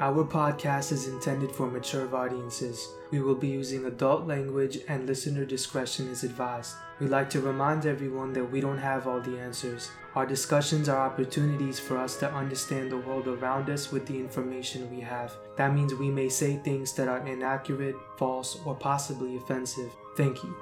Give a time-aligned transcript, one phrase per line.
[0.00, 2.88] Our podcast is intended for mature audiences.
[3.10, 6.76] We will be using adult language and listener discretion is advised.
[6.98, 9.90] We'd like to remind everyone that we don't have all the answers.
[10.14, 14.90] Our discussions are opportunities for us to understand the world around us with the information
[14.90, 15.34] we have.
[15.56, 19.92] That means we may say things that are inaccurate, false, or possibly offensive.
[20.16, 20.56] Thank you.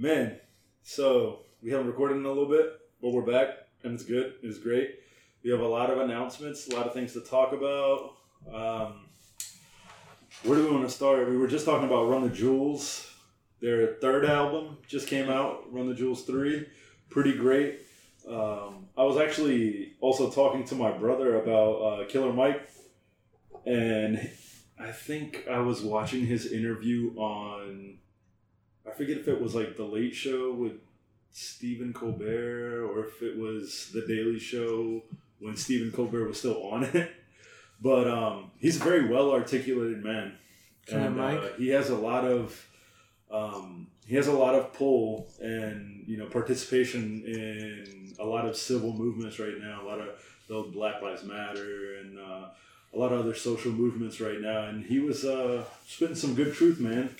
[0.00, 0.36] Man,
[0.84, 2.70] so we haven't recorded in a little bit,
[3.02, 3.48] but we're back
[3.82, 4.34] and it's good.
[4.44, 4.94] It's great.
[5.42, 8.12] We have a lot of announcements, a lot of things to talk about.
[8.46, 9.06] Um,
[10.44, 11.28] where do we want to start?
[11.28, 13.12] We were just talking about Run the Jewels.
[13.60, 16.64] Their third album just came out, Run the Jewels 3.
[17.10, 17.80] Pretty great.
[18.28, 22.70] Um, I was actually also talking to my brother about uh, Killer Mike,
[23.66, 24.30] and
[24.78, 27.98] I think I was watching his interview on
[28.88, 30.72] I forget if it was like the Late Show with
[31.30, 35.02] Stephen Colbert or if it was the Daily Show
[35.40, 37.12] when Stephen Colbert was still on it.
[37.80, 40.36] But um, he's a very well articulated man,
[40.90, 42.66] and uh, he has a lot of
[43.30, 48.56] um, he has a lot of pull and you know participation in a lot of
[48.56, 49.82] civil movements right now.
[49.84, 50.08] A lot of
[50.48, 52.48] the Black Lives Matter and uh,
[52.94, 54.64] a lot of other social movements right now.
[54.66, 57.14] And he was uh, spitting some good truth, man.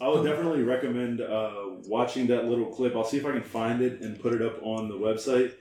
[0.00, 1.52] I would definitely recommend uh,
[1.86, 2.94] watching that little clip.
[2.96, 5.52] I'll see if I can find it and put it up on the website.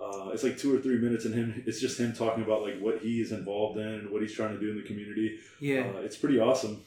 [0.00, 1.62] Uh, it's like two or three minutes, and him.
[1.66, 4.52] It's just him talking about like what he is involved in and what he's trying
[4.54, 5.38] to do in the community.
[5.60, 6.82] Yeah, Uh, it's pretty awesome.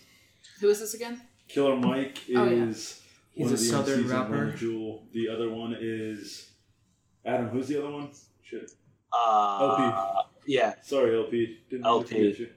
[0.59, 1.21] Who is this again?
[1.47, 2.65] Killer Mike Oh, yeah.
[2.65, 3.01] is
[3.33, 4.51] He's one a of the southern rapper.
[4.51, 5.03] Jewel.
[5.13, 6.49] The other one is
[7.25, 7.47] Adam.
[7.49, 8.09] Who's the other one?
[8.43, 8.71] Shit.
[9.13, 11.57] Uh, yeah, Sorry, LP.
[11.69, 12.17] Didn't mean to LP.
[12.39, 12.49] you.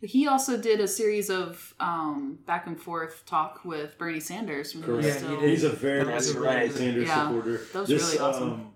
[0.00, 4.74] He also did a series of um, back and forth talk with Bernie Sanders.
[4.74, 5.22] When he was Correct.
[5.24, 5.48] Yeah, he.
[5.50, 6.70] He's a very That's big right.
[6.72, 7.60] Sanders Yeah, supporter.
[7.72, 8.50] that was This, really awesome.
[8.52, 8.72] Um,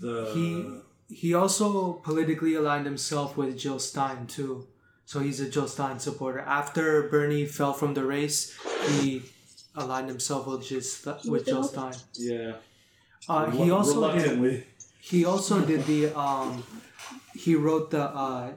[0.00, 0.80] the He-
[1.12, 4.68] he also politically aligned himself with Jill Stein too.
[5.04, 6.38] So he's a Jill Stein supporter.
[6.38, 8.54] After Bernie fell from the race,
[9.00, 9.22] he
[9.74, 11.94] aligned himself with just with Jill Stein.
[12.14, 12.52] yeah.
[13.28, 14.64] Uh, he also did,
[15.00, 16.62] he also did the um
[17.40, 18.52] he wrote the uh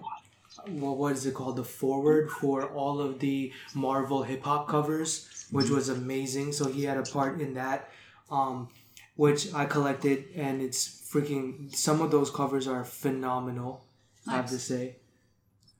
[0.67, 5.47] what what is it called the forward for all of the Marvel hip hop covers,
[5.51, 6.51] which was amazing.
[6.53, 7.89] So he had a part in that,
[8.29, 8.69] um,
[9.15, 11.73] which I collected, and it's freaking.
[11.75, 13.85] Some of those covers are phenomenal.
[14.27, 14.97] I have to say.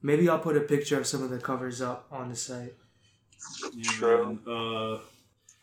[0.02, 2.76] Maybe I'll put a picture of some of the covers up on the site.
[3.74, 4.40] Yeah, True.
[4.46, 5.00] Uh,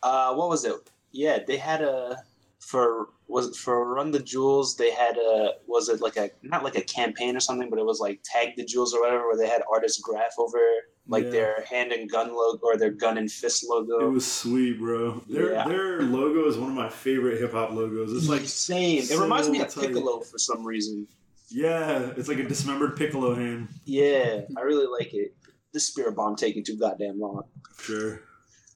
[0.03, 0.89] uh, what was it?
[1.11, 2.17] Yeah, they had a
[2.61, 4.75] for was it for Run the Jewels.
[4.77, 7.85] They had a was it like a not like a campaign or something, but it
[7.85, 10.59] was like Tag the Jewels or whatever, where they had artists graph over
[11.07, 11.29] like Yeah.
[11.31, 13.99] their hand and gun logo or their gun and fist logo.
[14.07, 15.21] it was sweet, bro.
[15.27, 15.67] Their Yeah.
[15.67, 18.13] their logo is one of my favorite hip hop logos.
[18.13, 19.03] It's like same.
[19.03, 19.87] It reminds me of so tight.
[19.87, 21.07] Piccolo for some reason.
[21.49, 23.67] yeah, it's like a dismembered Piccolo hand.
[23.85, 25.33] Yeah, I really like it.
[25.73, 27.43] This spirit bomb taking too goddamn long.
[27.79, 28.21] Sure.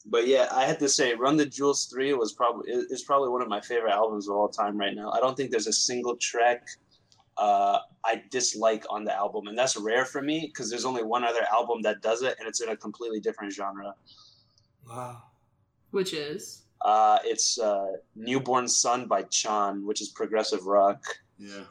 [0.08, 3.30] But yeah, I had to say, Run the Jewels three was probably is is probably
[3.30, 5.10] one of my favorite albums of all time right now.
[5.12, 6.68] I don't think there's a single track
[7.38, 11.24] uh, I dislike on the album, and that's rare for me because there's only one
[11.24, 13.94] other album that does it, and it's in a completely different genre.
[14.88, 15.24] Wow.
[15.92, 21.04] which is Uh, it's uh, Newborn Sun by Chon, which is progressive rock.
[21.40, 21.64] Yeah.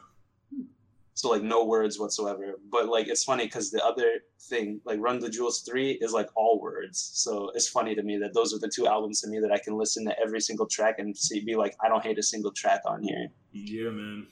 [1.15, 2.59] So like no words whatsoever.
[2.69, 6.27] But like it's funny because the other thing, like Run the Jewels three, is like
[6.35, 7.11] all words.
[7.13, 9.57] So it's funny to me that those are the two albums to me that I
[9.57, 12.51] can listen to every single track and see be like, I don't hate a single
[12.51, 13.29] track on here.
[13.53, 14.27] Yeah, man.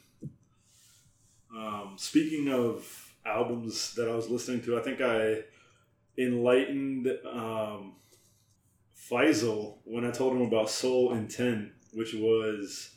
[1.55, 5.43] Um, speaking of albums that I was listening to, I think I
[6.17, 7.93] enlightened um,
[9.09, 12.89] Faisal when I told him about Soul Intent, which was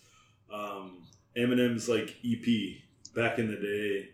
[0.52, 1.04] um,
[1.36, 2.82] Eminem's like EP
[3.16, 4.10] back in the day.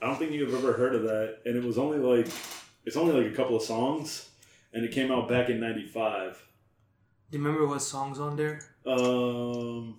[0.00, 2.28] I don't think you've ever heard of that, and it was only like
[2.84, 4.28] it's only like a couple of songs,
[4.72, 6.46] and it came out back in '95.
[7.30, 8.60] Do you remember what songs on there?
[8.86, 9.96] Um,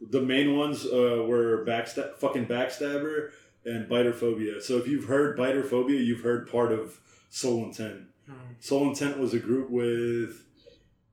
[0.00, 3.30] the main ones uh, were backstab, fucking backstabber,
[3.64, 4.62] and biterphobia.
[4.62, 8.04] So if you've heard biterphobia, you've heard part of Soul Intent.
[8.26, 8.34] Hmm.
[8.60, 10.44] Soul Intent was a group with,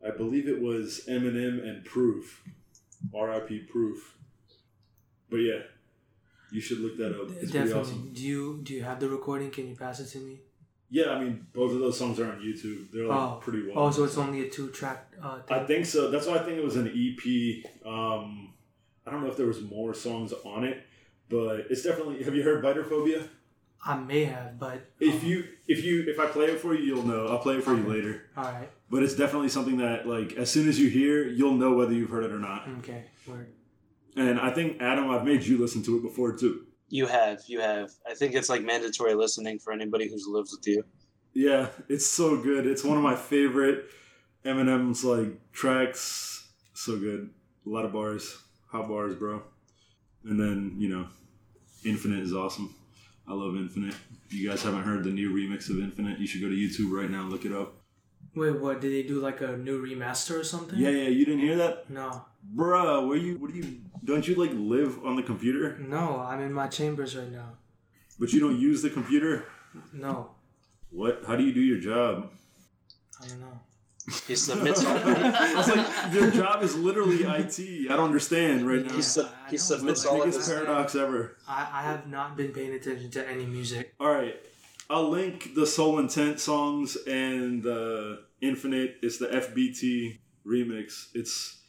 [0.06, 2.44] I believe it was Eminem and Proof,
[3.14, 3.60] R.I.P.
[3.70, 4.18] Proof.
[5.30, 5.62] But yeah,
[6.52, 7.30] you should look that up.
[7.42, 7.82] It's Definitely.
[7.82, 8.12] awesome.
[8.14, 9.52] Do you do you have the recording?
[9.52, 10.40] Can you pass it to me?
[10.90, 12.92] Yeah, I mean both of those songs are on YouTube.
[12.92, 13.40] They're like Oh.
[13.42, 13.78] pretty well.
[13.88, 15.12] Oh, so it's only a two track.
[15.22, 16.10] Uh, I think so.
[16.12, 17.64] That's why I think it was an EP.
[17.86, 18.54] Um,
[19.06, 20.84] I don't know if there was more songs on it,
[21.30, 22.24] but it's definitely.
[22.24, 23.28] Have you heard Biterphobia?
[23.86, 26.84] I may have, but If um, you if you if I play it for you,
[26.84, 27.28] you'll know.
[27.28, 28.24] I'll play it for you later.
[28.36, 31.74] all right, But it's definitely something that like as soon as you hear, you'll know
[31.74, 32.68] whether you've heard it or not.
[32.80, 33.52] okay, word.
[34.18, 36.66] And I think Adam, I've made you listen to it before too.
[36.90, 37.92] You have, you have.
[38.10, 40.84] I think it's like mandatory listening for anybody who's lived with you.
[41.34, 42.66] Yeah, it's so good.
[42.66, 43.86] It's one of my favorite
[44.44, 46.50] Eminem's like tracks.
[46.74, 47.30] So good.
[47.66, 48.38] A lot of bars,
[48.72, 49.44] hot bars, bro.
[50.24, 51.08] And then you know,
[51.86, 52.74] Infinite is awesome.
[53.28, 53.96] I love Infinite.
[54.26, 56.92] If you guys haven't heard the new remix of Infinite, you should go to YouTube
[56.92, 57.76] right now and look it up.
[58.36, 58.82] Wait, what?
[58.82, 60.78] Did they do like a new remaster or something?
[60.80, 62.26] Yeah, yeah, you didn't hear that, No,
[62.56, 63.08] bruh.
[63.08, 63.38] Where you?
[63.38, 63.82] What do you?
[64.04, 65.78] Don't you like live on the computer?
[65.80, 67.54] no, I'm in my chambers right now.
[68.20, 69.46] But you don't use the computer.
[69.94, 70.32] No,
[70.90, 71.24] What?
[71.28, 72.32] How do you do your job?
[73.24, 73.60] I don't know.
[74.26, 77.92] He submits all I was like, your job is literally IT.
[77.92, 78.94] I don't understand right now.
[78.94, 81.36] He sub- he submits all like, of biggest his- paradox ever.
[81.48, 83.94] I, I have not been paying attention to any music.
[84.00, 84.36] All right,
[84.90, 88.96] I'll link the Soul Intent songs and the Infinite.
[89.02, 91.08] It's the FBT remix.
[91.14, 91.60] It's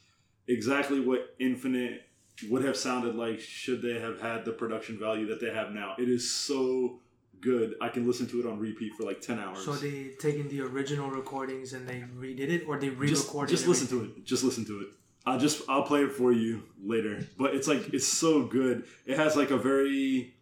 [0.46, 2.02] exactly what Infinite
[2.48, 5.94] would have sounded like should they have had the production value that they have now.
[5.98, 7.00] It is so
[7.40, 7.74] good.
[7.80, 9.64] I can listen to it on repeat for like ten hours.
[9.64, 13.52] So they taken the original recordings and they redid it, or they re-recorded.
[13.52, 13.56] It.
[13.56, 14.24] Just listen to it.
[14.24, 14.88] Just listen to it.
[15.26, 17.26] I'll just I'll play it for you later.
[17.36, 18.84] But it's like it's so good.
[19.06, 20.34] It has like a very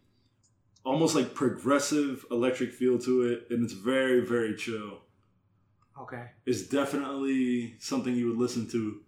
[0.84, 5.00] almost like progressive electric feel to it, and it's very very chill.
[6.00, 6.24] Okay.
[6.44, 9.00] It's definitely something you would listen to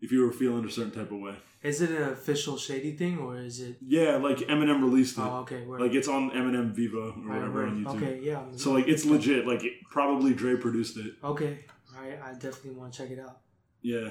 [0.00, 1.34] if you were feeling a certain type of way.
[1.62, 3.76] Is it an official shady thing or is it?
[3.86, 5.22] Yeah, like Eminem released it.
[5.22, 5.64] Oh, okay.
[5.64, 5.80] Word.
[5.80, 7.68] Like it's on Eminem Vevo or Right, whatever word.
[7.70, 7.96] on YouTube.
[7.96, 8.38] Okay, yeah.
[8.40, 9.46] I'm- So like it's legit.
[9.46, 11.14] Like it, probably Dre produced it.
[11.24, 11.64] Okay.
[11.96, 12.20] All right.
[12.22, 13.38] I definitely want to check it out.
[13.82, 14.10] Yeah.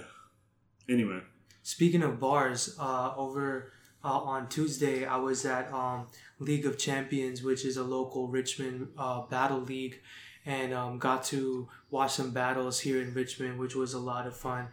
[0.89, 1.19] Anyway.
[1.63, 3.71] Speaking of bars, uh, over
[4.03, 6.07] uh, on Tuesday, I was at um,
[6.39, 9.99] League of Champions, which is a local Richmond uh, battle league,
[10.45, 14.35] and um, got to watch some battles here in Richmond, which was a lot of
[14.37, 14.67] fun.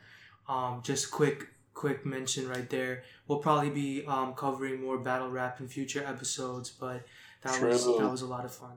[0.53, 3.05] Um, just quick, quick mention right there.
[3.27, 7.05] We'll probably be um, covering more battle rap in future episodes, but
[7.43, 8.77] that was that was a lot of fun.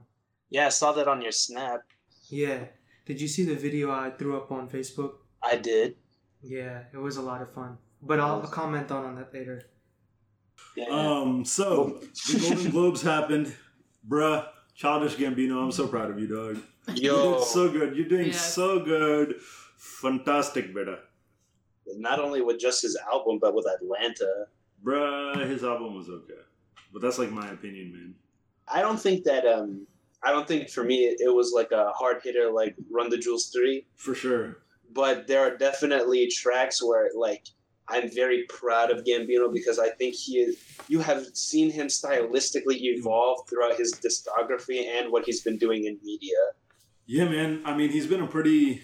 [0.49, 1.81] Yeah, I saw that on your snap.
[2.29, 2.59] Yeah.
[3.05, 5.13] Did you see the video I threw up on Facebook?
[5.43, 5.95] I did.
[6.41, 7.77] Yeah, it was a lot of fun.
[8.01, 9.63] But I'll comment on, on that later.
[10.75, 10.89] Yeah.
[10.89, 11.99] Um, so
[12.31, 13.53] the Golden Globes happened,
[14.07, 14.47] bruh.
[14.75, 16.57] Childish Gambino, I'm so proud of you, dog.
[16.95, 17.95] You Yo, did so good.
[17.95, 18.53] You're doing Yes.
[18.53, 19.35] so good.
[19.77, 20.99] Fantastic, brother.
[21.97, 24.45] Not only with just his album, but with Atlanta.
[24.83, 26.41] Bruh, his album was okay,
[26.93, 28.15] but that's like my opinion, man.
[28.67, 29.45] I don't think that.
[29.45, 29.87] Um,
[30.23, 33.17] I don't think for me it, it was like a hard hitter like Run the
[33.17, 33.85] Jewels three.
[33.95, 34.57] For sure.
[34.91, 37.45] but there are definitely tracks where like
[37.87, 40.57] I'm very proud of Gambino because I think he is.
[40.87, 45.99] You have seen him stylistically evolve throughout his discography and what he's been doing in
[46.03, 46.37] media.
[47.05, 47.61] Yeah, man.
[47.65, 48.81] I mean, he's been a pretty,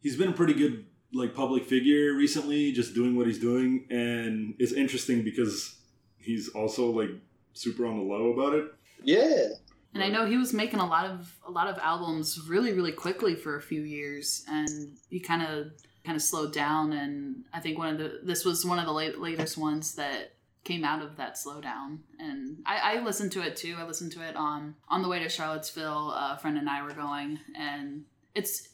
[0.00, 4.54] he's been a pretty good like public figure recently, just doing what he's doing, and
[4.58, 5.76] it's interesting because
[6.18, 7.10] he's also like
[7.52, 8.72] super on the low about it.
[9.02, 9.48] Yeah,
[9.92, 12.92] And I know he was making a lot of a lot of albums really really
[12.92, 15.72] quickly for a few years, and he kind of
[16.04, 16.92] kind of slowed down.
[16.92, 20.32] And I think one of the this was one of the late, latest ones that
[20.64, 21.98] came out of that slowdown.
[22.18, 23.76] And I, I listened to it too.
[23.78, 26.10] I listened to it on on the way to Charlottesville.
[26.10, 28.04] a friend and I were going, and
[28.34, 28.68] it's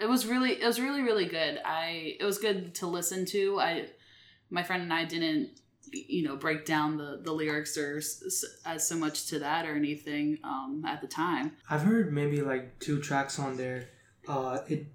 [0.00, 1.60] it was really it was really really good.
[1.64, 3.60] I it was good to listen to.
[3.60, 3.86] I
[4.50, 5.50] my friend and I didn't
[5.92, 9.64] you know break down the the lyrics or s- s- as so much to that
[9.66, 13.88] or anything um at the time I've heard maybe like two tracks on there.
[14.26, 14.86] Uh, it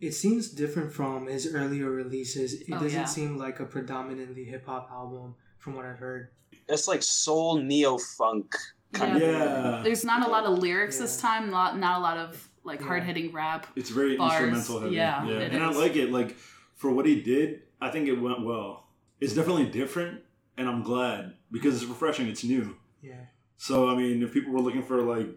[0.00, 2.54] it seems different from his earlier releases.
[2.54, 3.04] It Oh, doesn't yeah.
[3.04, 6.30] seem like a predominantly hip hop album, from what I've heard.
[6.68, 8.56] it's like soul neo funk
[8.92, 9.26] kind Yeah.
[9.26, 9.74] of.
[9.76, 12.80] Yeah, there's not a lot of lyrics this time not not a lot of like
[12.80, 12.86] Yeah.
[12.86, 14.96] hard-hitting rap it's very Bars, instrumental heavy.
[14.96, 16.10] yeah, yeah, it and I like it.
[16.12, 16.36] Like
[16.76, 18.86] for what he did, I think it went well.
[19.20, 20.22] It's definitely different,
[20.56, 22.26] and I'm glad because it's refreshing.
[22.28, 22.76] It's new.
[23.00, 23.14] Yeah,
[23.56, 25.28] So I mean, if people were looking for like,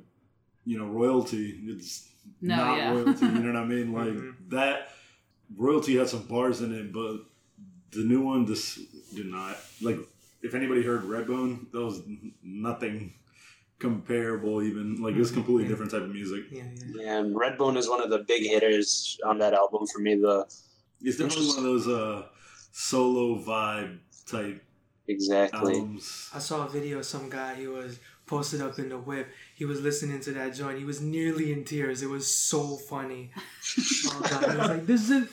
[0.65, 2.07] you know, royalty, it's
[2.41, 2.91] No, not yeah.
[2.91, 3.25] royalty.
[3.25, 3.91] You know what I mean?
[3.93, 4.35] Like Mhm.
[4.49, 4.91] that
[5.55, 7.17] royalty had some bars in it, but
[7.91, 8.79] the new one just
[9.15, 9.57] did not.
[9.81, 9.97] Like
[10.41, 12.01] if anybody heard Redbone, that was
[12.43, 13.13] nothing
[13.79, 14.61] comparable.
[14.63, 15.35] Even like it's Mhm.
[15.35, 15.69] completely Yeah.
[15.69, 16.45] different type of music.
[16.51, 17.01] yeah, yeah.
[17.03, 20.15] Yeah, and Redbone is one of the big hitters on that album for me.
[20.15, 20.45] The
[21.01, 22.27] It's definitely one of those uh,
[22.71, 24.63] solo vibe type
[25.07, 25.75] exactly.
[25.75, 26.29] albums.
[26.33, 27.55] I saw a video of some guy.
[27.55, 29.27] He was posted up in the whip.
[29.55, 30.79] He was listening to that joint.
[30.79, 32.01] He was nearly in tears.
[32.01, 33.31] It was so funny.
[34.07, 35.27] Oh god, he was like, "This is."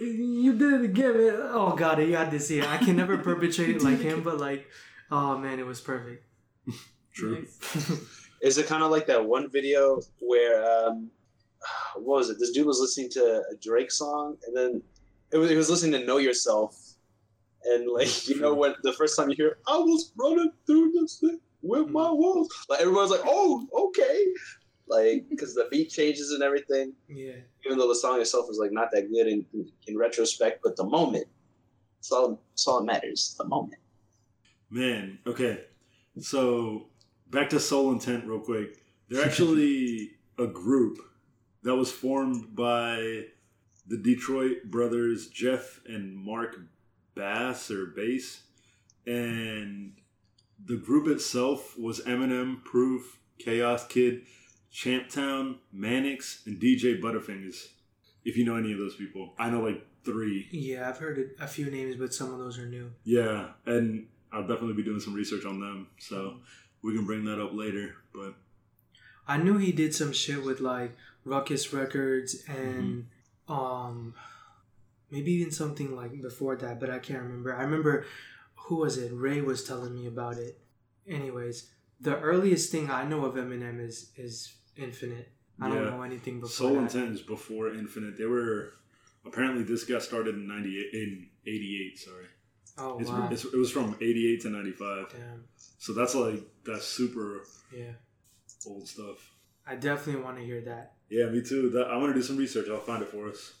[0.00, 1.36] You did it again, man.
[1.50, 2.68] Oh god, you had to see it.
[2.68, 4.68] I can never perpetrate it like him, but like,
[5.10, 6.24] oh man, it was perfect.
[7.18, 7.46] True.
[8.42, 11.10] Is it kind of like that one video where um,
[11.96, 12.38] what was it?
[12.38, 14.82] This dude was listening to a Drake song, and then
[15.32, 16.78] it was, he was listening to "Know Yourself,"
[17.64, 21.18] and like you know when the first time you hear, "I was running through this
[21.18, 24.26] thing with my walls," like everyone's like, "Oh, okay,"
[24.86, 26.92] like because the beat changes and everything.
[27.08, 27.32] Yeah.
[27.66, 29.44] Even though the song itself is like not that good in
[29.88, 31.26] in retrospect, but the moment,
[31.98, 33.34] it's all, it's all that matters.
[33.36, 33.80] The moment.
[34.70, 35.64] Man, okay.
[36.20, 36.88] So
[37.30, 38.82] back to Soul Intent real quick.
[39.08, 40.98] They're actually a group
[41.62, 43.24] that was formed by
[43.86, 46.56] the Detroit brothers Jeff and Mark
[47.14, 48.42] Bass or Bass.
[49.06, 49.94] And
[50.64, 54.22] the group itself was Eminem, Proof, Chaos Kid,
[54.72, 57.68] Champtown, Mannix, and DJ Butterfingers.
[58.24, 59.34] If you know any of those people.
[59.38, 60.48] I know like three.
[60.50, 62.90] Yeah, I've heard a few names, but some of those are new.
[63.04, 65.88] Yeah, and I'll definitely be doing some research on them.
[65.98, 66.38] So mm-hmm.
[66.82, 67.96] We can bring that up later.
[68.14, 68.34] But
[69.26, 73.06] I knew he did some shit with like Ruckus Records and
[73.48, 74.14] um
[75.10, 77.54] maybe even something like before that, but I can't remember.
[77.54, 78.06] I remember
[78.54, 79.10] who was it?
[79.14, 80.58] Ray was telling me about it.
[81.06, 81.70] Anyways,
[82.00, 85.32] the earliest thing I know of Eminem is is Infinite.
[85.60, 86.94] I don't know anything before Soul that.
[86.94, 88.16] Is before Infinite.
[88.16, 88.74] They were
[89.26, 91.98] apparently this got started in ninety eight in eighty eight.
[91.98, 92.26] Sorry,
[92.78, 93.28] Oh it's, wow!
[93.30, 95.10] it's, it was from eighty eight to ninety five.
[95.10, 95.44] Damn.
[95.78, 97.42] So that's like that's super
[97.74, 97.92] Yeah,
[98.66, 99.34] old stuff.
[99.66, 100.92] I definitely want to hear that.
[101.10, 101.70] Yeah, me too.
[101.70, 102.68] That, I want to do some research.
[102.70, 103.54] I'll find it for us.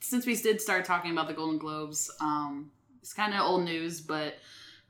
[0.00, 4.00] since we did start talking about the Golden Globes, um, it's kind of old news,
[4.00, 4.34] but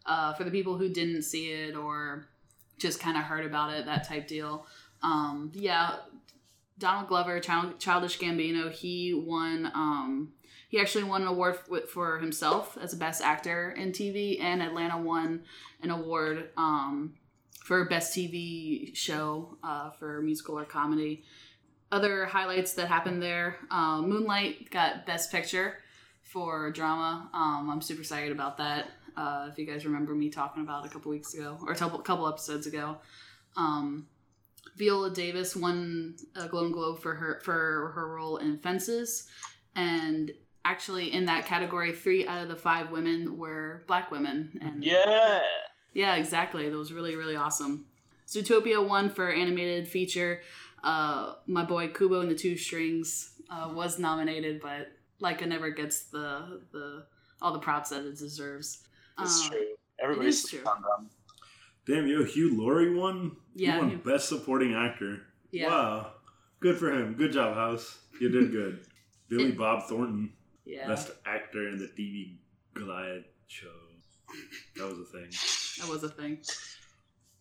[0.06, 2.26] uh, for the people who didn't see it or
[2.78, 4.66] just kind of heard about it, that type deal,
[5.02, 5.96] um, yeah,
[6.78, 9.70] Donald Glover, Child- Childish Gambino, he won.
[9.74, 10.32] Um,
[10.74, 11.56] he actually won an award
[11.88, 15.44] for himself as a best actor in TV, and Atlanta won
[15.84, 17.14] an award um,
[17.64, 21.22] for best TV show uh, for musical or comedy.
[21.92, 25.76] Other highlights that happened there uh, moonlight got best picture
[26.24, 27.30] for drama.
[27.32, 28.88] Um, i'm super excited about that.
[29.16, 32.00] Uh, if you guys remember me talking about a couple weeks ago or a couple,
[32.00, 32.96] couple episodes ago.
[33.56, 34.08] Um,
[34.76, 39.28] viola davis won a golden globe for her for her role in fences
[39.76, 40.32] and
[40.64, 45.40] actually in that category three out of the five women were black women and Yeah.
[45.92, 46.68] yeah, exactly.
[46.68, 47.86] That was really, really awesome.
[48.26, 50.40] Zootopia won for animated feature.
[50.82, 54.92] Uh, my boy Kubo and the Two Strings uh, was nominated, but
[55.22, 57.06] Laika never gets the the
[57.42, 58.86] all the props that it deserves.
[59.20, 59.66] It's Uh, true.
[60.02, 60.60] Everybody's is true.
[60.66, 61.10] on them.
[61.86, 63.36] Damn, yo, Hugh Laurie won.
[63.54, 65.22] Yeah, he won he- best supporting actor.
[65.50, 66.12] Yeah, Wow,
[66.60, 67.14] good for him.
[67.14, 67.98] Good job, House.
[68.20, 68.86] You did good.
[69.28, 70.32] Billy It- Bob Thornton,
[70.64, 72.36] yeah, best actor in the TV
[72.74, 73.68] Glide show.
[74.76, 75.30] That was a thing.
[75.80, 76.38] that was a thing.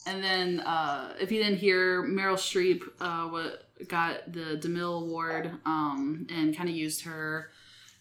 [0.05, 5.51] And then, uh, if you didn't hear, Meryl Streep uh, what got the DeMille Award
[5.65, 7.51] um, and kind of used her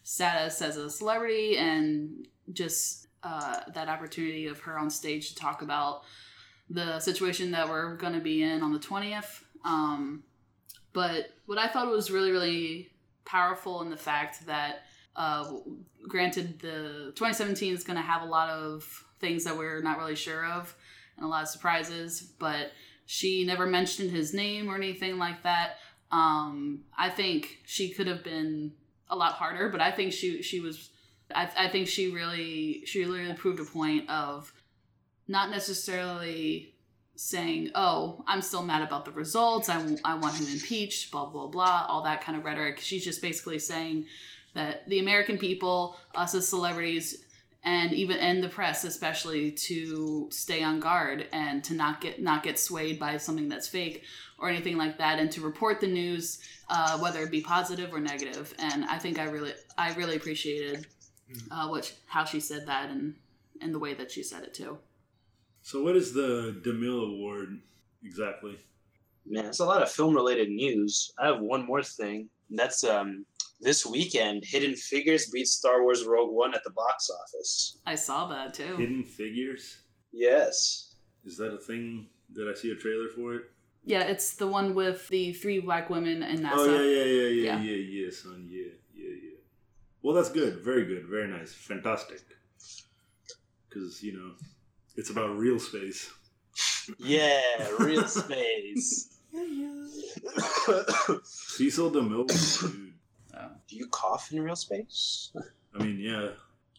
[0.02, 5.62] status as a celebrity and just uh, that opportunity of her on stage to talk
[5.62, 6.02] about
[6.68, 9.42] the situation that we're going to be in on the 20th.
[9.64, 10.24] Um,
[10.92, 12.90] but what I thought was really, really
[13.24, 15.52] powerful in the fact that, uh,
[16.08, 20.16] granted, the 2017 is going to have a lot of things that we're not really
[20.16, 20.74] sure of
[21.16, 22.72] and a lot of surprises, but
[23.06, 25.76] she never mentioned his name or anything like that.
[26.10, 28.72] Um, I think she could have been
[29.08, 30.90] a lot harder, but I think she she was.
[31.34, 34.52] I, I think she really she really proved a point of
[35.28, 36.74] not necessarily
[37.16, 39.68] saying, "Oh, I'm still mad about the results.
[39.68, 41.86] I, I want him impeached." Blah blah blah.
[41.88, 42.80] All that kind of rhetoric.
[42.80, 44.06] She's just basically saying
[44.54, 47.24] that the American people, us as celebrities,
[47.64, 52.42] and even and the press especially to stay on guard and to not get not
[52.42, 54.02] get swayed by something that's fake
[54.38, 56.40] or anything like that and to report the news
[56.70, 60.86] uh, whether it be positive or negative and i think i really i really appreciated
[61.52, 63.14] uh, what how she said that and
[63.60, 64.76] and the way that she said it too
[65.62, 67.60] So, what is the DeMille Award
[68.04, 68.58] exactly?
[69.24, 71.12] Man, it's a lot of film related news.
[71.18, 72.28] I have one more thing.
[72.52, 73.24] And that's um
[73.62, 77.78] this weekend, Hidden Figures beats Star Wars Rogue One at the box office.
[77.86, 79.78] i saw that too Hidden Figures?
[80.12, 80.94] Yes.
[81.24, 82.08] Is that a thing?
[82.34, 83.42] Did I see a trailer for it?
[83.84, 87.28] yeah it's the one with the three black women and nasa Oh yeah, yeah, yeah,
[87.28, 87.60] yeah, Yeah.
[87.70, 89.38] yeah, yeah, son, yeah, yeah, yeah.
[90.02, 90.54] Well, that's good.
[90.70, 91.04] Very good.
[91.06, 91.52] Very nice.
[91.54, 92.20] Fantastic.
[93.68, 94.30] Because you know,
[94.96, 96.10] it's about real space.
[96.98, 97.40] Yeah,
[97.78, 99.11] real space.
[101.24, 102.28] Cecil DeMille,
[102.60, 102.92] dude.
[103.68, 105.32] Do you cough in real space?
[105.74, 106.28] I mean, yeah,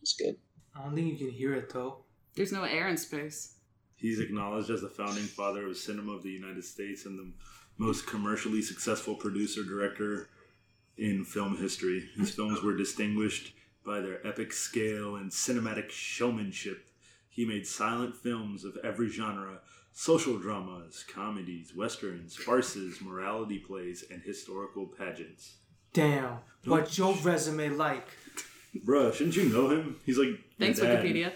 [0.01, 0.35] It's good.
[0.75, 1.97] I don't think you can hear it though.
[2.35, 3.55] there's no air in space
[3.95, 7.31] He's acknowledged as the founding father of cinema of the United States and the
[7.77, 10.27] most commercially successful producer director
[10.97, 12.09] in film history.
[12.17, 13.53] His films were distinguished
[13.85, 16.85] by their epic scale and cinematic showmanship.
[17.29, 19.59] He made silent films of every genre
[19.93, 25.55] social dramas, comedies, westerns, farces, morality plays, and historical pageants.
[25.93, 26.39] Damn.
[26.65, 28.07] What's your resume like?
[28.85, 29.97] Bruh, shouldn't you know him?
[30.05, 30.29] He's like.
[30.59, 31.03] Thanks, dad.
[31.03, 31.31] Wikipedia.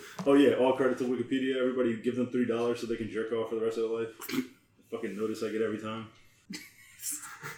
[0.26, 1.56] Oh, yeah, all credit to Wikipedia.
[1.56, 4.08] Everybody give them $3 so they can jerk off for the rest of their life.
[4.90, 6.08] Fucking notice I get every time.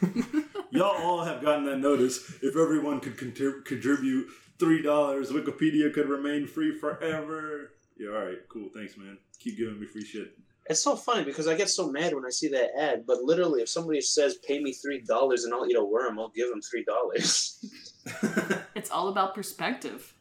[0.70, 2.18] Y'all all have gotten that notice.
[2.40, 4.28] If everyone could contrib- contribute
[4.58, 7.72] $3, Wikipedia could remain free forever.
[8.02, 8.68] Yeah, alright, cool.
[8.74, 9.16] Thanks, man.
[9.38, 10.36] Keep giving me free shit.
[10.66, 13.62] It's so funny because I get so mad when I see that ad, but literally,
[13.62, 18.62] if somebody says, pay me $3 and I'll eat a worm, I'll give them $3.
[18.74, 20.14] it's all about perspective.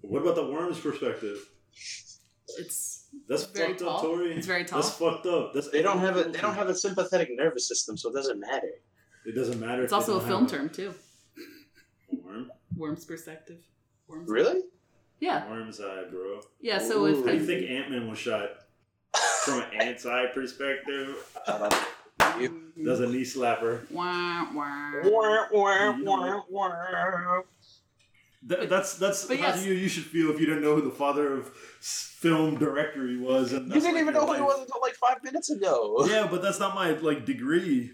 [0.00, 1.38] what about the worm's perspective?
[2.58, 3.96] It's That's Very fucked tall.
[3.96, 4.34] up, Tori.
[4.34, 4.80] It's very tall.
[4.80, 5.54] That's fucked up.
[5.54, 8.38] That's they don't have a they don't have a sympathetic nervous system, so it doesn't
[8.38, 8.70] matter.
[9.24, 9.84] It doesn't matter.
[9.84, 10.94] it's if also a film have term too.
[12.10, 12.50] Worm.
[12.76, 13.64] Worm's perspective.
[14.06, 14.60] Worm's Really?
[15.22, 15.48] Yeah.
[15.48, 16.40] Worm's eye, bro.
[16.60, 16.78] Yeah.
[16.78, 17.20] So Ooh.
[17.24, 18.50] How do you if think Ant Man was shot?
[19.44, 22.40] From an ant's eye perspective, Shut up.
[22.40, 23.88] You- does a knee slapper.
[23.90, 24.92] wah, wah.
[25.04, 27.40] Wah, wah, wah, wah.
[28.48, 29.64] Th- that's that's but how yes.
[29.64, 33.16] you you should feel if you didn't know who the father of film director he
[33.16, 33.52] was.
[33.52, 36.04] And You didn't like even your know who he was until like five minutes ago.
[36.08, 37.92] Yeah, but that's not my like degree.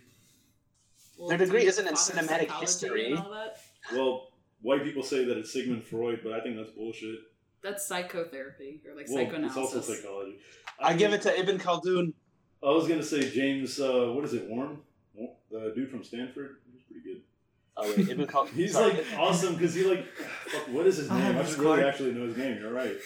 [1.18, 3.11] Well, Their degree isn't in cinematic history.
[3.11, 3.58] and all that.
[3.92, 4.28] Well,
[4.60, 7.18] white people say that it's Sigmund Freud, but I think that's bullshit.
[7.62, 10.38] That's psychotherapy or like Well, it's also psychology.
[10.80, 12.12] I give it to Ibn Khaldun.
[12.62, 13.80] I was gonna say James.
[13.80, 14.48] Uh, what is it?
[14.48, 14.78] Warren,
[15.50, 16.56] the dude from Stanford.
[16.72, 17.22] He's pretty good.
[17.76, 18.48] Oh wait, Ibn Khaldun.
[18.54, 18.94] He's sorry.
[18.94, 21.20] like awesome because he like, fuck, what is his name?
[21.20, 22.58] have I his should really actually know his name.
[22.60, 22.96] You're right,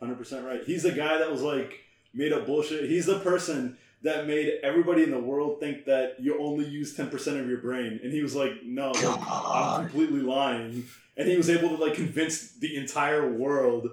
[0.00, 0.62] hundred percent right.
[0.64, 1.72] He's the guy that was like
[2.14, 2.88] made up bullshit.
[2.88, 7.10] He's the person that made everybody in the world think that you only use ten
[7.10, 10.84] percent of your brain, and he was like, no, like, I'm completely lying,
[11.16, 13.88] and he was able to like convince the entire world.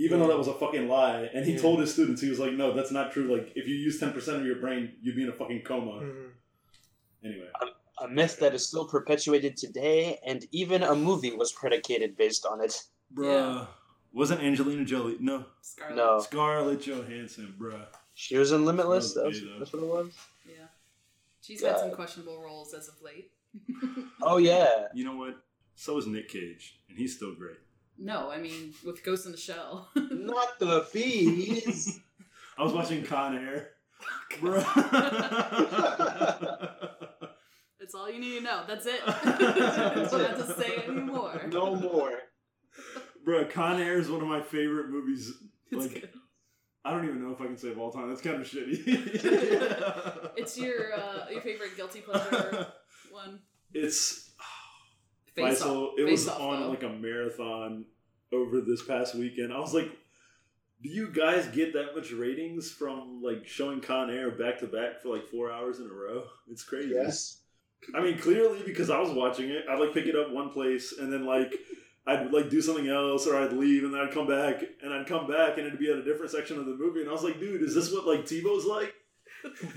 [0.00, 1.58] Even though that was a fucking lie, and he Yeah.
[1.58, 3.26] told his students, he was like, "No, that's not true.
[3.36, 6.00] Like, if you use ten percent of your brain, you'd be in a fucking coma."
[6.02, 6.30] Mhm.
[7.24, 7.48] Anyway,
[8.00, 12.60] A myth that is still perpetuated today, and even a movie was predicated based on
[12.60, 12.74] it.
[13.12, 13.66] bruh,
[14.12, 15.16] wasn't Angelina Jolie?
[15.18, 15.96] No, Scarlett.
[15.96, 17.86] No, Scarlett Johansson, bruh.
[18.20, 19.14] She was in Limitless.
[19.14, 19.58] That That was was, though.
[19.60, 20.12] that's what it was.
[20.48, 20.66] Yeah.
[21.40, 23.30] She's had some questionable roles as of late.
[24.22, 24.88] Oh yeah.
[24.92, 25.36] You know what?
[25.76, 27.56] So is Nick Cage, and he's still great.
[27.96, 29.88] no, I mean with Ghost in the Shell.
[30.10, 32.00] Not the bees.
[32.58, 33.70] I was watching Con Air,
[34.40, 34.64] bruh.
[37.78, 38.64] That's all you need to know.
[38.66, 39.00] That's it.
[39.06, 41.40] don't have to say anymore.
[41.50, 42.12] no more.
[43.24, 45.32] Bro, Con Air is one of my favorite movies.
[45.70, 46.10] It's Like, good.
[46.84, 48.08] I don't even know if I can say of all time.
[48.08, 50.30] That's kind of shitty.
[50.36, 52.68] It's your uh, your favorite guilty pleasure
[53.10, 53.40] one.
[53.74, 54.30] It's
[55.34, 55.98] Face Faisal, off.
[55.98, 56.68] it was off, on though.
[56.70, 57.84] like a marathon
[58.32, 59.52] over this past weekend.
[59.52, 59.90] I was like,
[60.82, 65.00] do you guys get that much ratings from like showing Con Air back to back
[65.02, 66.24] for like four hours in a row?
[66.50, 66.90] It's crazy.
[66.94, 67.40] Yes.
[67.94, 70.94] I mean, clearly because I was watching it, I'd like pick it up one place
[70.98, 71.52] and then like
[72.08, 75.06] I'd like do something else or I'd leave and then I'd come back and I'd
[75.06, 77.22] come back and it'd be at a different section of the movie and I was
[77.22, 78.94] like, dude, is this what like TiVo's like?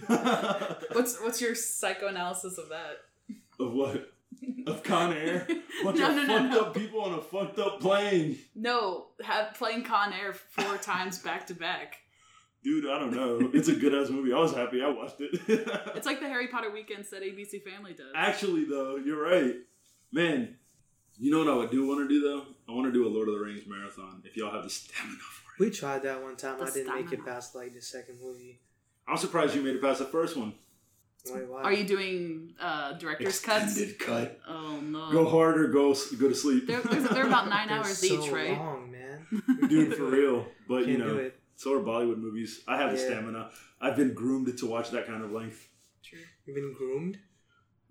[0.94, 2.98] What's what's your psychoanalysis of that?
[3.60, 4.12] of what?
[4.66, 5.46] Of Con Air?
[5.84, 6.62] Bunch no, of no, no, fucked no.
[6.62, 8.40] up people on a fucked up plane.
[8.56, 11.98] No, have playing Con Air four times back to back.
[12.64, 13.52] Dude, I don't know.
[13.54, 14.34] It's a good ass movie.
[14.34, 15.40] I was happy I watched it.
[15.96, 18.14] It's like the Harry Potter weekends that ABC Family does.
[18.16, 19.56] Actually, though, you're right.
[20.12, 20.58] Man,
[21.20, 22.46] you know what I would do want to do, though?
[22.68, 25.18] I want to do a Lord of the Rings marathon if y'all have the stamina
[25.20, 25.66] for it.
[25.66, 26.58] We tried that one time.
[26.60, 28.60] The I didn't make it past like the second movie.
[29.08, 30.54] I'm surprised you made it past the first one.
[31.30, 31.62] Wait, why?
[31.62, 33.78] Are you doing uh, director's cuts?
[33.78, 34.40] Extended cut.
[34.48, 35.12] Oh no.
[35.12, 35.68] Go harder.
[35.68, 36.66] go, go to sleep.
[36.66, 38.58] They're, they're, they're about 9 They're hours so each, right?
[38.58, 39.28] long, man.
[39.70, 40.48] Dude, for real.
[40.68, 41.40] But, you Can't do know, it.
[41.56, 42.62] so are Bollywood movies.
[42.68, 43.52] I have the stamina.
[43.80, 45.68] I've been groomed to watch that kind of length.
[46.04, 46.20] True.
[46.46, 47.20] You've been groomed.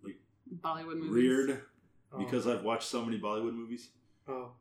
[0.02, 0.16] Like
[0.60, 1.10] Bollywood movies.
[1.10, 1.60] Reared
[2.12, 2.18] Oh.
[2.18, 3.90] because I've watched so many Bollywood movies.
[4.28, 4.52] Oh,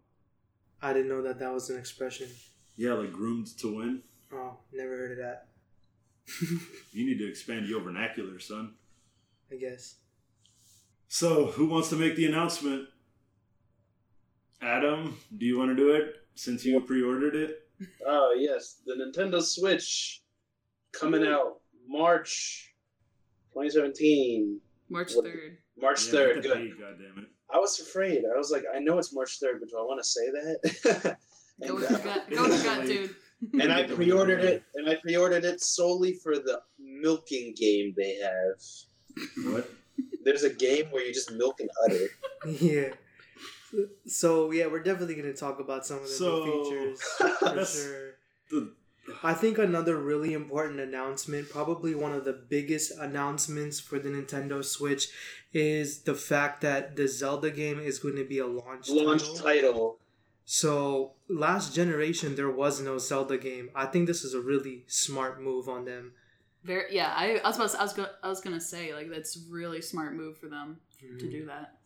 [0.81, 2.27] I didn't know that that was an expression.
[2.77, 4.03] Yeah, like groomed to win.
[4.31, 5.47] Oh, never heard of that.
[6.91, 8.73] You need to expand your vernacular, son.
[9.51, 9.95] I guess.
[11.07, 12.87] So, who wants to make the announcement?
[14.61, 17.67] Adam, do you want to do it since you pre-ordered it?
[18.05, 20.21] Oh yes, the Nintendo Switch
[20.91, 22.73] coming out March
[23.53, 24.59] 2017,
[24.89, 25.55] March 3rd.
[25.77, 26.35] March Yeah, third.
[26.35, 26.53] get Good.
[26.57, 27.29] date, God damn it!
[27.53, 28.23] I was afraid.
[28.33, 31.17] I was like, I know it's March third, but do I want to say that?
[31.61, 32.29] Go And, with your uh, gut.
[32.29, 33.15] Go with your gut, dude.
[33.61, 39.53] and I pre-ordered it, and I pre-ordered it solely for the milking game they have.
[39.53, 39.69] What?
[40.23, 42.07] There's a game where you just milk an udder.
[42.61, 42.89] yeah.
[44.05, 47.01] So yeah, we're definitely gonna talk about some of the So, new features
[47.39, 48.11] for sure.
[48.49, 48.73] The,
[49.23, 54.63] I think another really important announcement, probably one of the biggest announcements for the Nintendo
[54.63, 55.07] Switch,
[55.53, 59.43] is the fact that the Zelda game is going to be a launch, Launch title.
[59.43, 59.97] title.
[60.45, 63.69] So last generation there was no Zelda game.
[63.75, 66.13] I think this is a really smart move on them.
[66.63, 67.13] Very yeah.
[67.15, 69.81] I, I was about to, I was go, I was gonna say like that's really
[69.81, 71.31] smart move for them to Mm.
[71.31, 71.78] do that.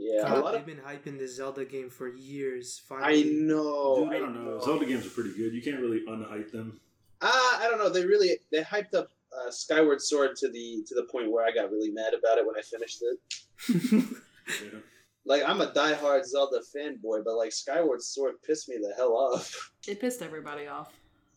[0.00, 0.66] Yeah, a God, lot they've of.
[0.66, 2.80] been hyping the Zelda game for years.
[2.90, 4.04] I know.
[4.04, 4.60] dude, I don't know.
[4.60, 5.52] Zelda games are pretty good.
[5.52, 6.80] You can't really unhype them.
[7.20, 7.88] Ah, I don't know.
[7.88, 11.50] They really they hyped up uh, Skyward Sword to the to the point where I
[11.50, 14.04] got really mad about it when I finished it.
[14.62, 14.78] Yeah.
[15.26, 19.72] Like I'm a diehard Zelda fanboy, but like Skyward Sword pissed me the hell off.
[19.86, 20.94] It pissed everybody off.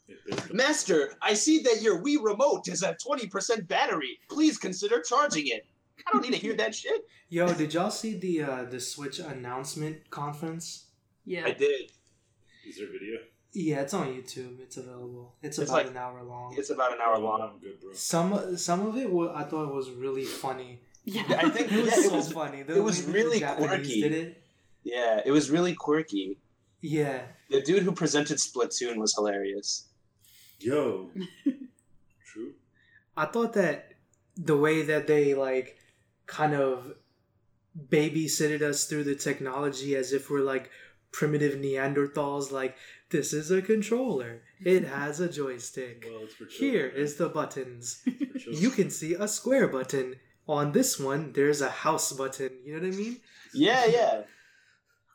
[0.08, 4.18] It- Master, I see that your Wii remote is at twenty percent battery.
[4.30, 5.66] Please consider charging it.
[6.08, 7.06] I don't need to hear that shit.
[7.30, 10.86] Yo, did y'all see the uh, the Switch announcement conference?
[11.26, 11.46] Yeah.
[11.46, 11.92] I did.
[12.68, 13.20] Is there video?
[13.54, 14.60] Yeah, it's on YouTube.
[14.62, 15.36] It's available.
[15.42, 16.56] It's, It's about like- an hour long.
[16.58, 17.42] It's about an hour long.
[17.42, 17.92] I'm good, bro.
[17.94, 20.80] Some some of it wa- I thought was really funny.
[21.04, 21.24] Yeah.
[21.30, 22.64] I think It was yeah, it was funny.
[22.64, 24.02] The it was way really the quirky.
[24.02, 24.44] Did it?
[24.84, 26.38] yeah, it was really quirky.
[26.82, 27.22] Yeah.
[27.50, 29.88] The dude who presented Splatoon was hilarious.
[30.60, 31.12] Yo.
[32.26, 32.54] True.
[33.18, 33.94] I thought that
[34.38, 35.78] the way that they like
[36.32, 36.94] kind of
[37.90, 40.72] babysitted us through the technology as if we're like
[41.12, 42.76] primitive Neanderthals, like
[43.10, 44.42] this is a controller.
[44.64, 46.08] It has a joystick.
[46.10, 46.46] Well, it's for.
[46.46, 48.02] Here is the buttons.
[48.06, 48.64] It's for children.
[48.64, 50.16] You can see a square button.
[50.48, 52.50] On this one, there's a house button.
[52.66, 53.18] You know what I mean?
[53.54, 54.22] Yeah, yeah.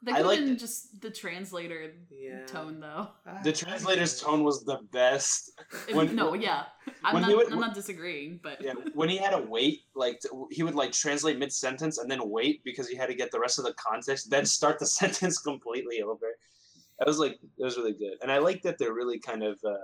[0.03, 2.45] They I could liked have been just the translator Yeah.
[2.47, 3.09] tone though.
[3.43, 5.53] The translator's tone was the best.
[5.93, 6.65] When- no, yeah.
[7.03, 7.35] I'm not.
[7.37, 10.75] would- I'm not disagreeing, but Yeah, when he had to wait, like to, he would
[10.75, 13.65] like translate mid sentence and then wait because he had to get the rest of
[13.65, 16.27] the context, then start the sentence completely over.
[16.99, 19.59] That was like it was really good, and I like that they're really kind of
[19.65, 19.75] uh,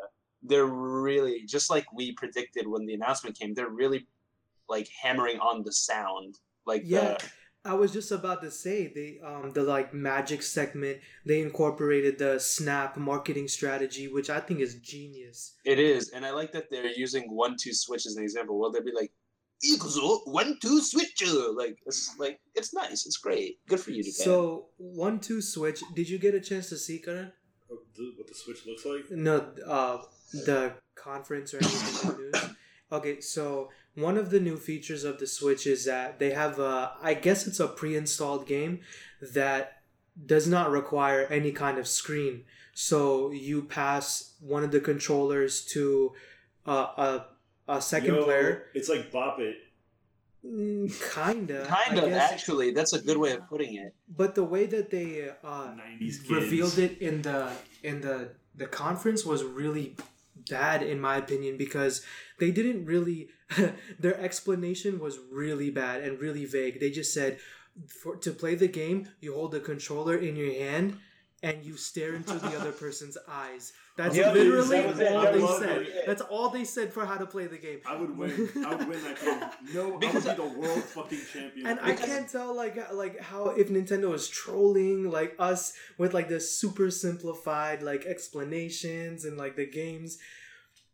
[0.43, 3.55] they're really just like we predicted when the announcement came.
[3.55, 4.07] They're really
[4.69, 7.15] like hammering on the sound, like Yeah.
[7.19, 7.31] the,
[7.65, 12.39] I was just about to say they um the like magic segment they incorporated the
[12.41, 15.55] snap marketing strategy which I think is genius.
[15.65, 18.59] it is, and I like that they're using one two switch as an example.
[18.59, 19.13] Well, they'll be like.
[19.65, 21.23] "Ikuzo, One two switch,
[21.55, 24.25] like it's like it's nice, it's great, good for you, Japan.
[24.27, 25.81] So one two switch.
[25.95, 27.31] Did you get a chance to see Karan?
[27.71, 27.79] Oh,
[28.19, 29.09] what the Switch looks like?
[29.11, 29.99] No, uh,
[30.33, 32.57] the conference or anything in the news.
[32.91, 36.93] Okay, so one of the new features of the Switch is that they have a,
[37.03, 38.81] I guess it's a pre-installed game
[39.21, 39.83] that
[40.27, 42.45] does not require any kind of screen.
[42.75, 46.13] So you pass one of the controllers to
[46.67, 47.25] uh, a
[47.69, 48.67] a second Yo, player.
[48.75, 49.57] It's like Bop It.
[50.45, 52.33] Mm, kinda, kind I of guess.
[52.33, 53.95] actually, that's a good way of putting it.
[54.09, 57.53] But the way that they uh, 90s revealed it in the
[57.85, 59.95] in the the conference was really
[60.49, 62.05] bad in my opinion because
[62.39, 63.29] they didn't really
[63.99, 66.81] their explanation was really bad and really vague.
[66.81, 67.39] They just said
[67.89, 70.99] for to play the game you hold the controller in your hand
[71.45, 75.13] and you stare into the other person's eyes that's Yeah, literally that was it.
[75.13, 76.07] all That they said it.
[76.07, 78.49] that's all they said for how to play the game I would win.
[78.65, 79.41] I would win that game.
[79.75, 81.67] No, Because- I would be uh, the world fucking champion.
[81.67, 85.75] and I uh, can't tell like uh, like how if Nintendo is trolling like us
[85.99, 90.19] with like the super simplified like explanations and like the games,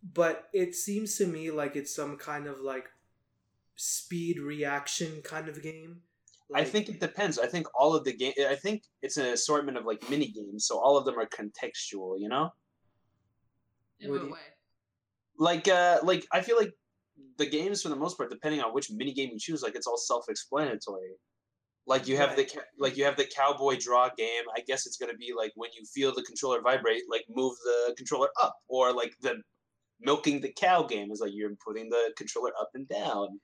[0.03, 2.87] but it seems to me like it's some kind of like
[3.77, 6.03] speed reaction kind of game.
[6.55, 7.39] I think it depends.
[7.39, 8.33] I think all of the game.
[8.49, 12.19] I think it's an assortment of like mini games, so all of them are contextual.
[12.19, 12.51] You know,
[14.01, 14.41] in What what do you- way?
[15.39, 16.73] like uh, like I feel like
[17.37, 19.87] the games for the most part, depending on which mini game you choose, like it's
[19.87, 21.13] all self-explanatory.
[21.87, 22.53] Like you have the Right.
[22.55, 24.45] ca- like you have the cowboy draw game.
[24.57, 27.95] I guess it's gonna be like when you feel the controller vibrate, like move the
[27.97, 29.43] controller up, or like the
[30.01, 33.41] milking the cow game is like you're putting the controller up and down.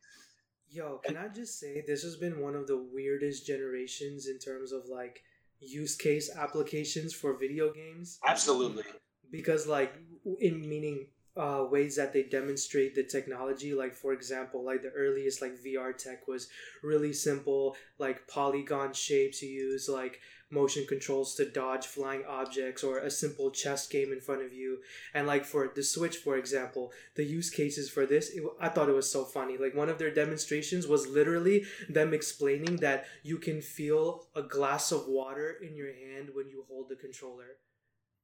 [0.74, 4.72] Yo, can I just say this has been one of the weirdest generations in terms
[4.72, 5.22] of like
[5.60, 8.18] use case applications for video games.
[8.26, 8.82] Absolutely.
[9.30, 9.94] because like
[10.40, 11.06] in meaning
[11.36, 13.74] uh, ways that they demonstrate the technology.
[13.74, 16.48] Like for example like the earliest like vr tech was
[16.82, 20.20] really simple like polygon shapes you use like
[20.50, 24.78] motion controls to dodge flying objects or a simple chess game in front of you.
[25.12, 28.88] And like for the switch for example the use cases for this it, i thought
[28.88, 29.58] it was so funny.
[29.58, 34.92] Like one of their demonstrations was literally them explaining that you can feel a glass
[34.92, 37.58] of water in your hand when you hold the controller.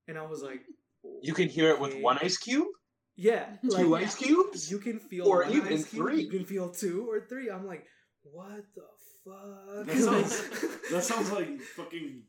[0.07, 0.63] And i was like
[1.23, 2.69] You can hear it with one ice cube,
[3.21, 4.71] Yeah, two ice cubes.
[4.71, 6.23] you can feel Or one even ice cube, three.
[6.23, 7.51] You can feel two or three.
[7.51, 7.85] I'm like,
[8.23, 8.83] what the
[9.27, 9.87] fuck?
[9.87, 10.43] That sounds,
[10.91, 12.23] that sounds like fucking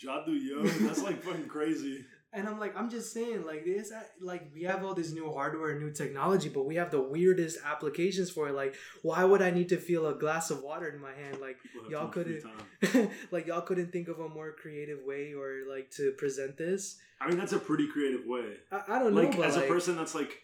[0.00, 0.62] Jadu Yo.
[0.86, 2.04] That's like fucking crazy.
[2.32, 5.32] And I'm like, I'm just saying, like this, uh, like we have all this new
[5.32, 8.54] hardware, new technology, but we have the weirdest applications for it.
[8.54, 11.38] Like, why would I need to feel a glass of water in my hand?
[11.40, 11.56] Like,
[11.90, 12.42] y'all too much
[12.82, 16.56] free couldn't, like y'all couldn't think of a more creative way or like to present
[16.56, 16.98] this.
[17.20, 18.58] I mean, that's a pretty creative way.
[18.70, 20.38] I, I don't know, Like but as like, a person that's like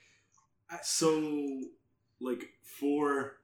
[0.69, 1.61] I- so
[2.21, 2.49] like
[2.81, 3.35] for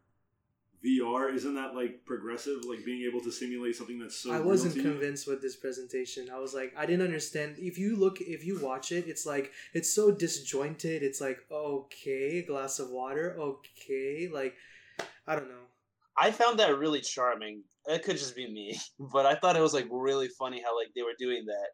[0.85, 2.65] VR, isn't that like progressive?
[2.69, 4.33] Like being able to simulate something that's so.
[4.33, 4.91] I real wasn't to you?
[4.91, 6.29] convinced with this presentation.
[6.33, 7.57] I was like, I didn't understand.
[7.59, 11.03] If you look, if you watch it, it's like it's so disjointed.
[11.03, 14.55] It's like okay, glass of water, okay, like
[15.27, 15.67] I don't know.
[16.19, 17.63] I found that really charming.
[17.87, 18.79] It could just be me,
[19.13, 21.69] but I thought it was like really funny how like they were doing that.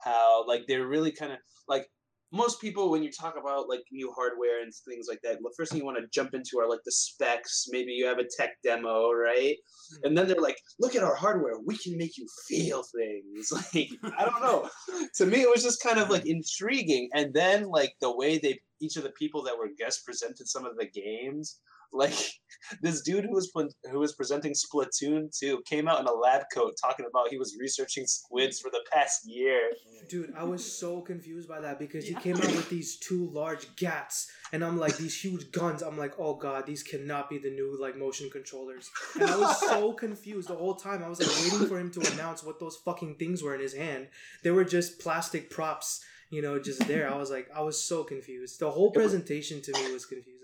[0.00, 1.86] How like they're really kind of like
[2.32, 5.72] most people when you talk about like new hardware and things like that, the first
[5.72, 7.66] thing you want to jump into are like the specs.
[7.70, 9.56] Maybe you have a tech demo, right?
[9.90, 10.06] Hmm.
[10.06, 11.58] And then they're like, "Look at our hardware.
[11.64, 13.88] We can make you feel things." Like
[14.18, 14.68] I don't know.
[15.16, 17.08] to me, it was just kind of like intriguing.
[17.14, 20.64] And then like the way they each of the people that were guest presented some
[20.64, 21.60] of the games,
[21.92, 22.12] like
[22.82, 23.50] this dude who was
[23.90, 27.56] who was presenting Splatoon 2 came out in a lab coat talking about he was
[27.58, 29.70] researching squids for the past year.
[30.08, 32.18] Dude, I was so confused by that because Yeah.
[32.18, 35.82] he came out with these two large gats, and I'm like these huge guns.
[35.82, 38.90] I'm like, oh god, these cannot be the new like motion controllers.
[39.20, 41.02] And I was so confused the whole time.
[41.02, 43.74] I was like waiting for him to announce what those fucking things were in his
[43.74, 44.08] hand.
[44.44, 47.12] They were just plastic props, you know, just there.
[47.12, 48.60] I was like, I was so confused.
[48.60, 50.37] The whole presentation to me was confusing.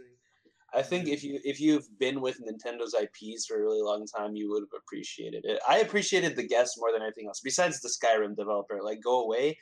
[0.74, 4.34] I think if you if you've been with Nintendo's IPs for a really long time,
[4.34, 5.60] you would have appreciated it.
[5.68, 8.80] I appreciated the guests more than anything else, besides the Skyrim developer.
[8.82, 9.58] Like, go away.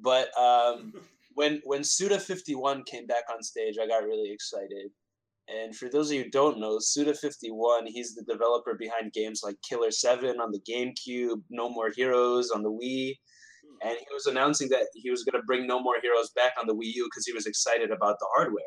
[0.00, 0.92] But um,
[1.34, 4.90] when when Suda fifty one came back on stage, I got really excited.
[5.48, 9.12] And for those of you who don't know, Suda fifty one, he's the developer behind
[9.12, 13.14] games like Killer Seven on the GameCube, No More Heroes on the Wii,
[13.82, 16.68] and he was announcing that he was going to bring No More Heroes back on
[16.68, 18.62] the Wii U because he was excited about the hardware.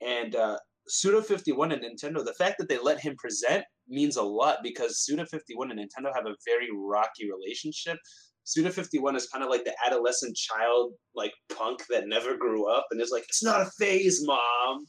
[0.00, 4.16] And uh, Suda fifty one and Nintendo, the fact that they let him present means
[4.16, 7.98] a lot because Suda fifty one and Nintendo have a very rocky relationship.
[8.46, 12.86] Suda 51 is kind of like the adolescent child, like punk that never grew up
[12.92, 14.86] and is like, it's not a phase, mom.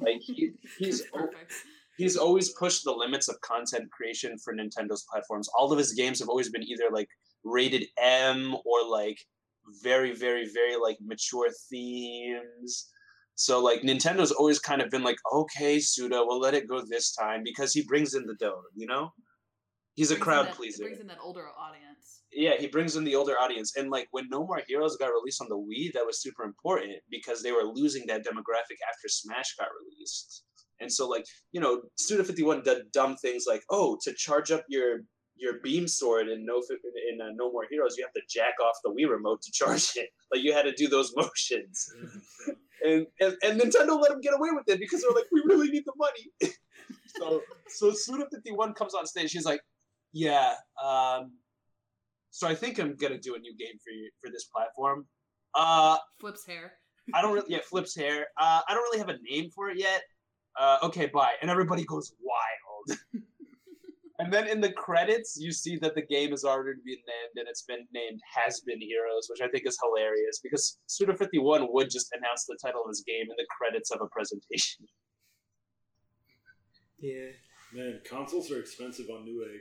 [0.00, 1.02] Like he, he's
[1.98, 5.48] he's always pushed the limits of content creation for Nintendo's platforms.
[5.58, 7.08] All of his games have always been either like
[7.42, 9.18] rated M or like
[9.82, 12.88] very, very, very like mature themes.
[13.36, 17.12] So like Nintendo's always kind of been like, okay, Suda, we'll let it go this
[17.14, 19.12] time because he brings in the dough, you know?
[19.94, 22.22] He's a crowd that- pleaser brings in that older audience.
[22.32, 23.76] yeah, he brings in the older audience.
[23.76, 26.94] And like when No More Heroes got released on the Wii, that was super important
[27.10, 30.44] because they were losing that demographic after Smash got released.
[30.80, 34.64] And so like, you know, Suda 51 did dumb things like, oh, to charge up
[34.68, 35.00] your
[35.38, 36.76] your beam sword in no Fi-
[37.12, 39.92] in uh, No More Heroes, you have to jack off the Wii remote to charge
[39.96, 40.10] it.
[40.32, 41.88] Like you had to do those motions.
[42.84, 45.70] And, and and Nintendo let him get away with it because they're like, we really
[45.70, 46.30] need the money.
[47.18, 49.62] so so Suda 51 comes on stage, She's like,
[50.12, 50.52] Yeah,
[50.84, 51.32] um,
[52.30, 55.06] so I think I'm gonna do a new game for you for this platform.
[55.54, 56.74] Uh, Flips hair.
[57.14, 58.26] I don't really yeah, flips hair.
[58.38, 60.02] Uh, I don't really have a name for it yet.
[60.58, 61.32] Uh, okay, bye.
[61.40, 62.98] And everybody goes wild.
[64.18, 67.46] And then in the credits, you see that the game has already been named, and
[67.48, 71.66] it's been named Has Been Heroes, which I think is hilarious because Suda Fifty One
[71.72, 74.86] would just announce the title of his game in the credits of a presentation.
[76.98, 77.26] Yeah.
[77.74, 79.58] Man, consoles are expensive on Newegg.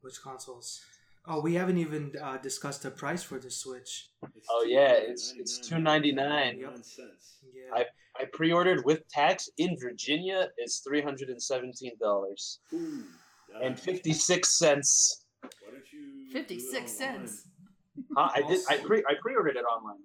[0.00, 0.80] Which consoles?
[1.28, 4.08] Oh, we haven't even uh, discussed the price for the Switch.
[4.34, 6.58] It's Oh, yeah, it's- it's $2.99.
[6.58, 7.38] $2.99 cents.
[7.54, 7.72] Yeah.
[7.72, 7.84] I
[8.32, 10.48] pre-ordered with tax in Virginia.
[10.58, 13.02] is three hundred and seventeen dollars nice.
[13.62, 15.24] and fifty six cents.
[15.42, 17.48] Why don't you fifty six cents.
[18.16, 18.30] Huh?
[18.34, 18.60] I did.
[18.68, 20.02] I pre I pre-ordered it online.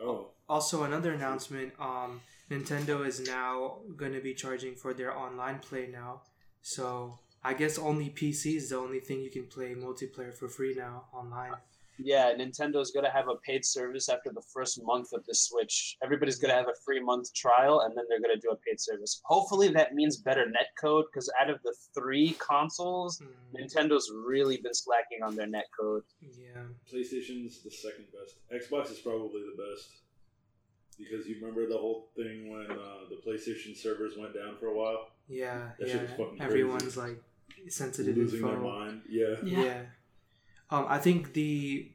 [0.00, 5.58] Oh, Also, another announcement: um, Nintendo is now going to be charging for their online
[5.58, 6.22] play now.
[6.62, 10.74] So I guess only PC is the only thing you can play multiplayer for free
[10.74, 11.52] now online.
[12.00, 15.96] Yeah, Nintendo's gonna have a paid service after the first month of the Switch.
[16.02, 19.20] Everybody's gonna have a free month trial, and then they're gonna do a paid service.
[19.24, 24.74] Hopefully, that means better netcode because out of the three consoles, Mm, Nintendo's really been
[24.74, 26.02] slacking on their netcode.
[26.20, 26.62] yeah.
[26.92, 28.36] PlayStation's the second best.
[28.52, 29.90] Xbox is probably the best
[30.98, 34.74] because you remember the whole thing when uh, the PlayStation servers went down for a
[34.76, 36.16] while, Yeah, That shit was yeah.
[36.16, 37.22] fucking Everyone's like
[37.68, 38.50] sensitive losing info.
[38.52, 39.02] their mind.
[39.08, 39.62] Yeah, Yeah.
[39.64, 39.82] Yeah.
[40.70, 41.90] Um, I think the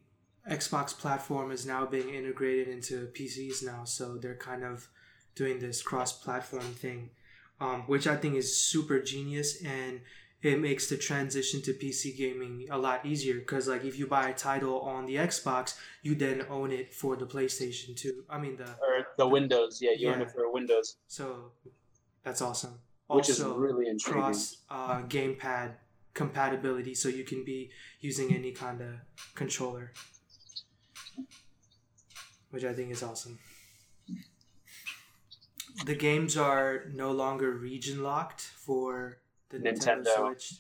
[0.50, 4.90] Xbox platform is now being integrated into PCs now, so they're kind of
[5.36, 7.10] doing this cross-platform thing,
[7.60, 10.02] um, which I think is super genius and
[10.42, 14.28] it makes the transition to PC gaming a lot easier because like if you buy
[14.28, 18.26] a title on the Xbox, you then own it for the PlayStation too.
[18.30, 21.52] I mean the Or the Windows, yeah, you own it for Windows, so
[22.24, 22.80] that's awesome.
[23.08, 24.22] which is Also, really intriguing.
[24.22, 25.76] cross uh, gamepad
[26.14, 28.90] compatibility, so you can be using any kind of
[29.36, 29.92] controller,
[32.52, 33.40] which I think is awesome.
[35.86, 39.18] The games are no longer region locked for
[39.50, 40.28] the Nintendo, Nintendo.
[40.28, 40.54] Switch.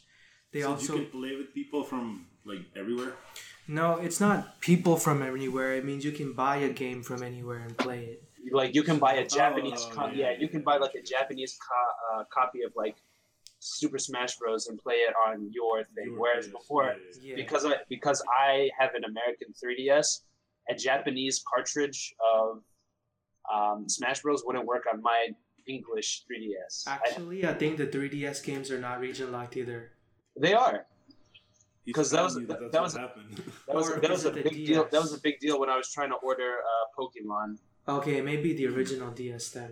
[0.51, 3.13] They so also you can play with people from like everywhere.
[3.67, 5.73] no, it's not people from anywhere.
[5.75, 8.23] It means you can buy a game from anywhere and play it.
[8.51, 10.31] like you can buy a Japanese, Oh, co- yeah.
[10.31, 12.97] yeah, you can buy like a Japanese co- uh, copy of like
[13.65, 14.67] Super Smash Bros.
[14.67, 16.07] and play it on your thing.
[16.11, 17.29] Your Whereas PS, before, yeah, yeah.
[17.29, 20.21] Yeah, because I because I have an American 3DS,
[20.69, 22.61] a Japanese cartridge of
[23.53, 24.43] um, Smash Bros.
[24.45, 25.27] wouldn't work on my
[25.67, 26.87] English 3DS.
[26.87, 29.91] Actually, I think the 3DS games are not region locked either.
[30.39, 30.85] they are.
[31.85, 33.31] because that was- that- that was- happened.
[33.67, 34.83] That was Or that is was a it the big deal.
[34.93, 37.49] That was a big deal when I was trying to order uh, Pokemon.
[37.97, 39.71] Okay, maybe the original DS then.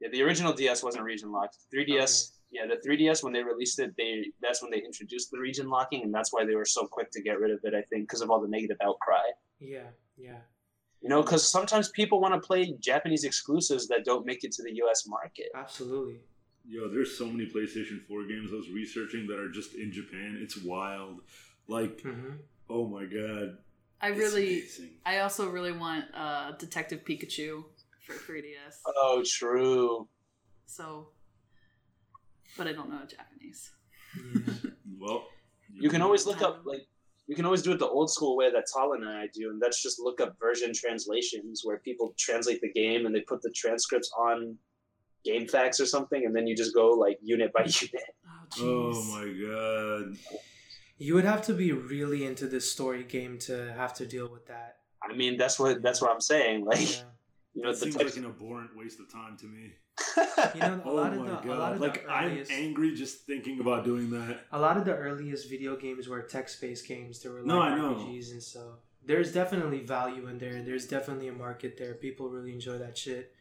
[0.00, 1.56] Yeah, the original DS wasn't region locked.
[1.74, 2.12] 3DS,
[2.50, 6.02] yeah, the 3DS when they released it, they that's when they introduced the region locking,
[6.02, 7.74] and that's why they were so quick to get rid of it.
[7.74, 9.22] I think because of all the negative outcry.
[9.60, 10.38] Yeah, yeah.
[11.00, 14.62] You know, because sometimes people want to play Japanese exclusives that don't make it to
[14.62, 15.06] the U.S.
[15.06, 15.46] market.
[15.54, 16.20] Absolutely.
[16.66, 20.38] Yo, there's so many PlayStation 4 games I was researching that are just in Japan.
[20.42, 21.20] It's wild.
[21.68, 22.32] Like, hmm
[22.70, 23.58] oh my god.
[24.00, 24.90] I it's really, amazing.
[25.04, 27.64] I also really want uh, Detective Pikachu
[28.06, 28.80] for 3DS.
[28.86, 30.08] Oh, true.
[30.66, 31.08] So,
[32.56, 33.70] but I don't know Japanese.
[34.16, 34.70] Yeah.
[35.00, 35.26] Well,
[35.72, 36.86] You can always look up like
[37.26, 39.60] you can always do it the old school way that Tal and I do, and
[39.60, 43.50] that's just look up version translations where people translate the game and they put the
[43.54, 44.56] transcripts on
[45.26, 48.14] GameFAQs or something, and then you just go like unit by unit.
[48.58, 48.92] Oh.
[48.94, 50.16] Oh my god.
[50.96, 54.46] you would have to be really into this story game to have to deal with
[54.46, 54.76] that.
[55.02, 56.64] I mean, that's what that's what I'm saying.
[56.64, 57.02] Like Yeah.
[57.58, 59.72] You know, That seems types like an abhorrent waste of time to me.
[60.54, 61.72] You know, a Oh lot of my the, a lot god.
[61.74, 64.40] of Like, the I'm angry just thinking about doing that.
[64.52, 67.20] a lot of the earliest video games were text-based games.
[67.20, 67.94] There were like No, I know.
[67.96, 70.62] RPGs and so there's definitely value in there.
[70.62, 71.94] There's definitely a market there.
[71.94, 73.32] People really enjoy that shit.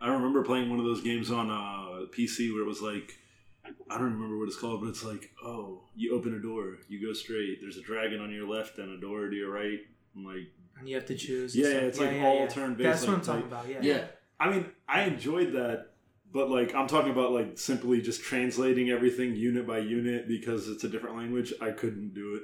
[0.00, 3.18] I remember playing one of those games on uh, PC where it was like,
[3.90, 7.04] I don't remember what it's called, but it's like, oh, you open a door, you
[7.06, 7.58] go straight.
[7.60, 9.78] There's a dragon on your left and a door to your right.
[10.16, 10.48] I'm like,
[10.80, 11.54] And you have to choose.
[11.54, 11.88] Yeah, and yeah, stuff.
[11.88, 13.68] it's like all turn-based, That's what I'm talking type- about.
[13.68, 13.78] Yeah.
[13.82, 14.04] yeah.
[14.40, 15.88] I mean, I enjoyed that,
[16.32, 20.82] but like, I'm talking about like simply just translating everything unit by unit because it's
[20.84, 21.52] a different language.
[21.60, 22.42] I couldn't do it.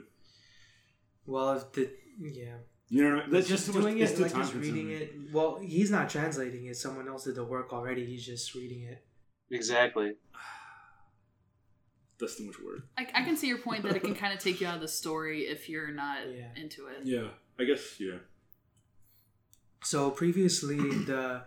[1.25, 2.55] Well, if the yeah,
[2.89, 3.33] You know, what I mean?
[3.33, 5.15] that's just just too much- doing it too like just reading it.
[5.33, 6.77] Well, he's not translating it.
[6.77, 8.05] Someone else did the work already.
[8.07, 9.03] He's just reading it.
[9.51, 10.13] exactly.
[12.19, 12.81] That's too much work.
[12.97, 14.81] I, I can see your point that it can kind of take you out of
[14.81, 16.47] the story if you're not Yeah.
[16.57, 17.01] into it.
[17.05, 17.99] Yeah, I guess.
[17.99, 18.19] Yeah.
[19.83, 21.43] So previously, the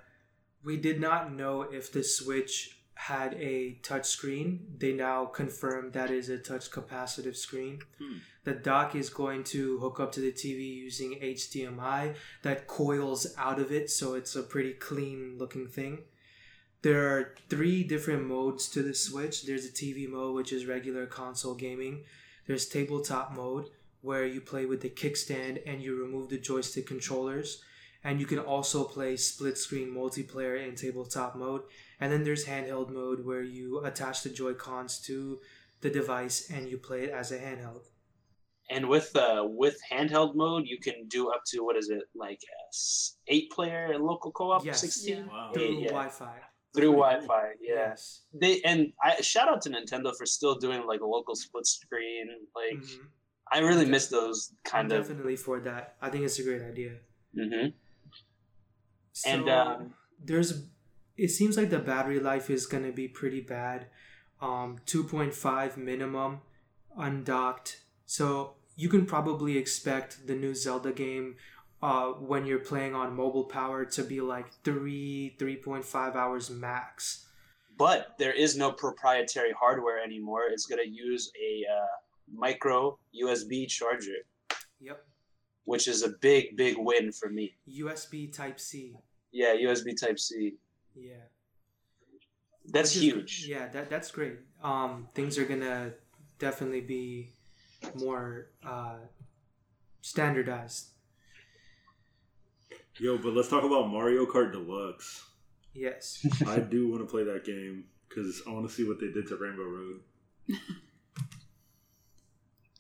[0.64, 4.68] we did not know if the Switch had a touch screen.
[4.78, 7.80] They now confirmed that is a touch capacitive screen.
[7.98, 8.18] Hmm.
[8.44, 13.60] The dock is going to hook up to the TV using HDMI that coils out
[13.60, 16.00] of it, so it's a pretty clean looking thing.
[16.82, 19.46] There are three different modes to the Switch.
[19.46, 22.04] There's a TV mode, which is regular console gaming.
[22.48, 23.70] There's tabletop mode,
[24.02, 27.62] where you play with the kickstand and you remove the joystick controllers
[28.04, 31.62] and you can also play split screen multiplayer in tabletop mode
[32.00, 35.40] and then there's handheld mode where you attach the joy cons to
[35.82, 37.86] the device and you play it as a handheld
[38.72, 42.42] And with uh, with handheld mode, you can do up to what is it like
[42.58, 44.80] a s- eight player local co op Yes.
[44.86, 45.32] sixteen Yeah.
[45.34, 45.52] Wow.
[45.54, 45.96] through Yeah, yeah.
[46.00, 46.38] wi-fi
[46.76, 47.46] through Wi Fi.
[47.60, 47.76] Yeah.
[47.90, 48.00] yes
[48.42, 52.28] They and I shout out to Nintendo for still doing like a local split screen.
[52.62, 53.08] Like Mhm.
[53.52, 55.08] I really miss those i'm kind of.
[55.08, 55.96] definitely for that.
[56.02, 56.92] I think it's a great idea.
[57.36, 57.70] Hmm
[59.20, 60.64] so And, um, there's
[61.18, 63.88] it seems like the battery life is going to be pretty bad.
[64.42, 66.42] Um 2.5 minimum
[66.98, 67.82] undocked.
[68.06, 71.36] So you can probably expect the new zelda game
[71.82, 77.26] uh, when you're playing on mobile power to be like 3 3.5 hours max.
[77.78, 80.44] But there is no proprietary hardware anymore.
[80.52, 81.96] It's gonna use a uh,
[82.34, 84.20] micro USB charger,
[84.80, 85.06] yep
[85.66, 87.56] which is a big, big win for me.
[87.70, 88.96] usb type c
[89.32, 90.56] Yeah, USB Type C.
[90.96, 91.26] yeah
[92.74, 93.46] That's is- huge.
[93.48, 95.94] yeah that, that's great um things are gonna
[96.40, 97.34] definitely be
[97.96, 98.98] more uh
[100.02, 100.88] standardized.
[103.00, 105.24] Yo, but let's talk about Mario Kart Deluxe.
[105.74, 106.26] Yes.
[106.48, 109.28] I do want to play that game because I want to see what they did
[109.28, 110.00] to Rainbow Road.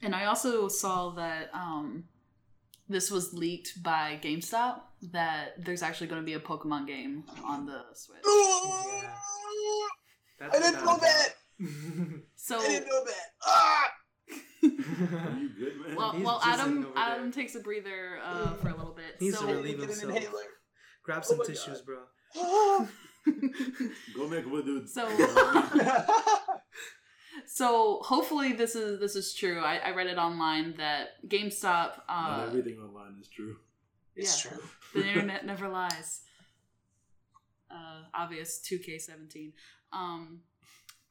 [0.01, 2.05] And I also saw that um,
[2.87, 4.81] this was leaked by GameStop
[5.11, 8.19] that there's actually going to be a Pokemon game on the Switch.
[8.25, 9.11] Yeah.
[10.39, 11.29] That's I didn't know that.
[12.35, 13.25] So I didn't know that.
[13.45, 13.91] Ah!
[14.63, 15.95] Are you good, man?
[15.97, 19.15] well, He's well, Adam Adam takes a breather uh, for a little bit.
[19.19, 20.15] He's so relieved Get himself.
[20.15, 20.43] inhaler.
[21.03, 21.97] Grab Oh some my tissues, bro.
[22.37, 22.87] Ah!
[24.15, 24.87] Go make a wudu.
[24.87, 25.05] So-
[27.51, 29.59] so hopefully this is this is true.
[29.59, 31.91] I, I read it online that GameStop.
[32.07, 33.55] Not Uh, everything online is true.
[34.15, 34.51] it's Yeah.
[34.51, 34.63] true.
[34.93, 36.21] the internet never lies.
[37.71, 39.53] Uh, obvious 2K17.
[39.93, 40.41] Um,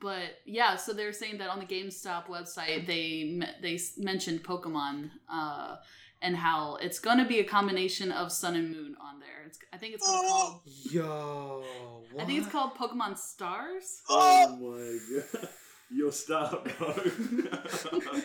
[0.00, 5.76] but yeah, so they're saying that on the GameStop website they they mentioned Pokemon uh,
[6.22, 9.38] and how it's going to be a combination of Sun and Moon on there.
[9.46, 10.60] It's, I think it's gonna called
[10.90, 11.64] Yo,
[12.12, 12.22] what?
[12.22, 14.02] I think it's called Pokemon Stars.
[14.08, 14.98] Oh my
[15.40, 15.48] god.
[15.90, 17.00] Yo, stop, dog.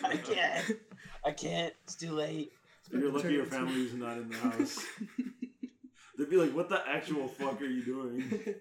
[0.04, 0.64] I can't.
[1.24, 1.72] I can't.
[1.84, 2.52] It's too late.
[2.92, 4.84] You're lucky your family's not in the house.
[6.18, 8.22] They'd be like, what the actual fuck are you doing?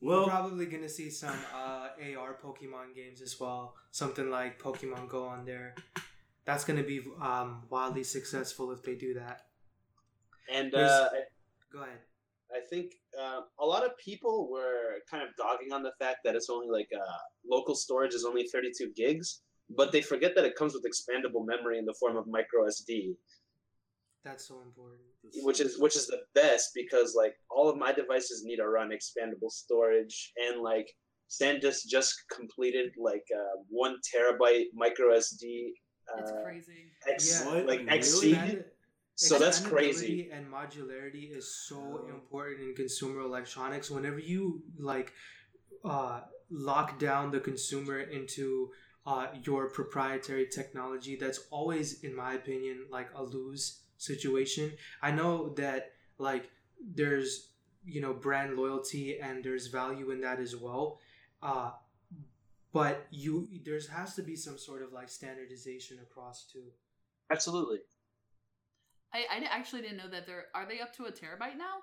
[0.00, 3.74] We're Well, probably gonna see some uh, AR Pokemon games as well.
[3.90, 5.74] Something like Pokemon Go on there.
[6.44, 9.46] That's gonna be um, wildly successful if they do that.
[10.52, 11.08] And uh,
[11.72, 11.98] Go ahead.
[12.54, 16.34] I think uh, a lot of people were kind of dogging on the fact that
[16.34, 17.18] it's only like uh,
[17.50, 19.42] local storage is only 32 gigs,
[19.76, 23.14] but they forget that it comes with expandable memory in the form of micro SD,
[24.24, 25.00] That's so important.
[25.42, 28.90] which is which is the best because like all of my devices need to run
[28.90, 30.88] expandable storage and like
[31.30, 35.72] SanDisk just completed like uh, one terabyte micro SD.
[36.18, 36.90] It's Uh, crazy.
[37.06, 37.66] X, What?
[37.66, 37.98] like Really?
[37.98, 38.58] XC.
[39.18, 40.30] So that's crazy.
[40.32, 43.90] And modularity is so important in consumer electronics.
[43.90, 45.12] Whenever you like
[45.84, 48.70] uh, lock down the consumer into
[49.06, 54.70] uh, your proprietary technology, that's always, in my opinion, like a lose situation.
[55.02, 56.48] I know that like
[56.94, 57.48] there's
[57.84, 61.00] you know brand loyalty and there's value in that as well.
[61.42, 61.72] Uh,
[62.72, 66.70] but you there's has to be some sort of like standardization across too.
[67.32, 67.78] Absolutely.
[69.12, 71.78] I, I actually didn't know that they're are they up to a terabyte now?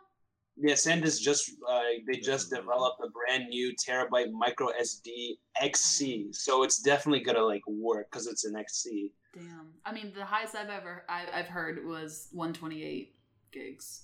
[0.58, 6.64] Yeah, SanDisk just uh, they just developed a brand new terabyte micro SD XC, so
[6.64, 9.12] it's definitely gonna like work because it's an XC.
[9.34, 9.74] Damn.
[9.84, 13.16] I mean, the highest I've ever I, I've heard was 128
[13.52, 14.04] gigs.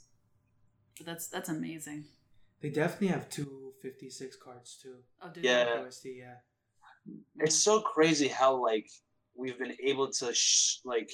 [0.98, 2.06] But that's that's amazing.
[2.62, 4.96] They definitely have two 56 cards too.
[5.22, 5.44] Oh, dude.
[5.44, 5.78] Yeah.
[5.78, 6.36] OSD, yeah.
[7.40, 8.88] It's so crazy how like
[9.36, 11.10] we've been able to sh- like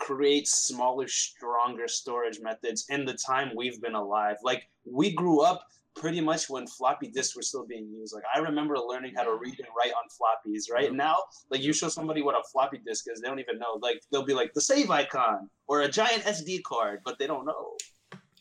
[0.00, 4.36] create smaller, stronger storage methods in the time we've been alive.
[4.42, 5.62] Like we grew up
[5.94, 8.14] pretty much when floppy disks were still being used.
[8.14, 10.72] Like I remember learning how to read and write on floppies.
[10.72, 11.16] Right now,
[11.50, 13.78] like you show somebody what a floppy disk is, they don't even know.
[13.80, 17.44] Like they'll be like the save icon or a giant SD card, but they don't
[17.44, 17.76] know.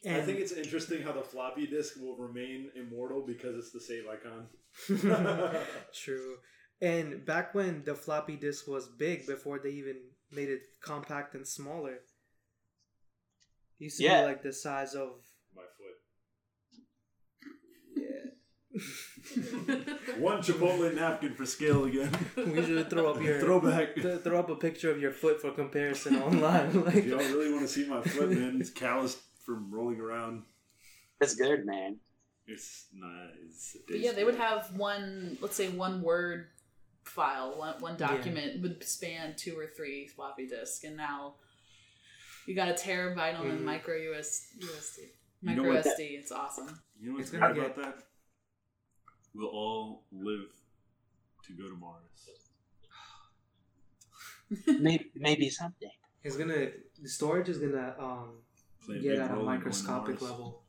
[0.10, 4.06] I think it's interesting how the floppy disk will remain immortal because it's the save
[4.08, 4.48] icon.
[5.94, 6.38] true.
[6.82, 9.98] And back when the floppy disk was big, before they even
[10.32, 12.02] made it compact and smaller, it
[13.80, 14.22] used to Yeah.
[14.22, 15.10] be like the size of
[15.56, 15.98] My foot.
[17.96, 18.26] yeah.
[20.20, 22.12] One Chipotle napkin for scale again.
[22.36, 23.96] we should throw up your Throwback.
[23.96, 26.68] th- throw up a picture of your foot for comparison online.
[26.68, 30.44] If like y'all really want to see my foot, man, it's calloused from rolling around.
[31.22, 31.98] It's good, man.
[32.48, 33.78] It's nice.
[33.88, 36.48] But yeah, they would have one, let's say, one word
[37.10, 38.08] file, one, one Yeah.
[38.08, 41.36] document would span two or three floppy disks, and now
[42.46, 43.64] you got a terabyte on the Mhm.
[43.64, 45.02] micro US, USD.
[45.42, 46.82] You know Micro what SD, it's awesome.
[47.00, 48.04] You know what's It's good gonna about that?
[49.34, 50.52] We'll all live
[51.44, 52.30] to go to Mars.
[54.80, 55.92] maybe, maybe someday.
[56.24, 58.42] it's gonna the storage is gonna um
[58.86, 60.64] Play get at a role in going to microscopic level.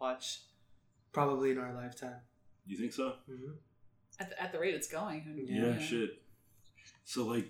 [0.00, 0.40] Watch,
[1.12, 2.20] probably in our lifetime.
[2.66, 3.14] You think so?
[3.26, 3.52] hmm
[4.22, 5.20] At the, at the rate it's going.
[5.22, 6.22] who- Yeah, shit.
[7.04, 7.48] So like,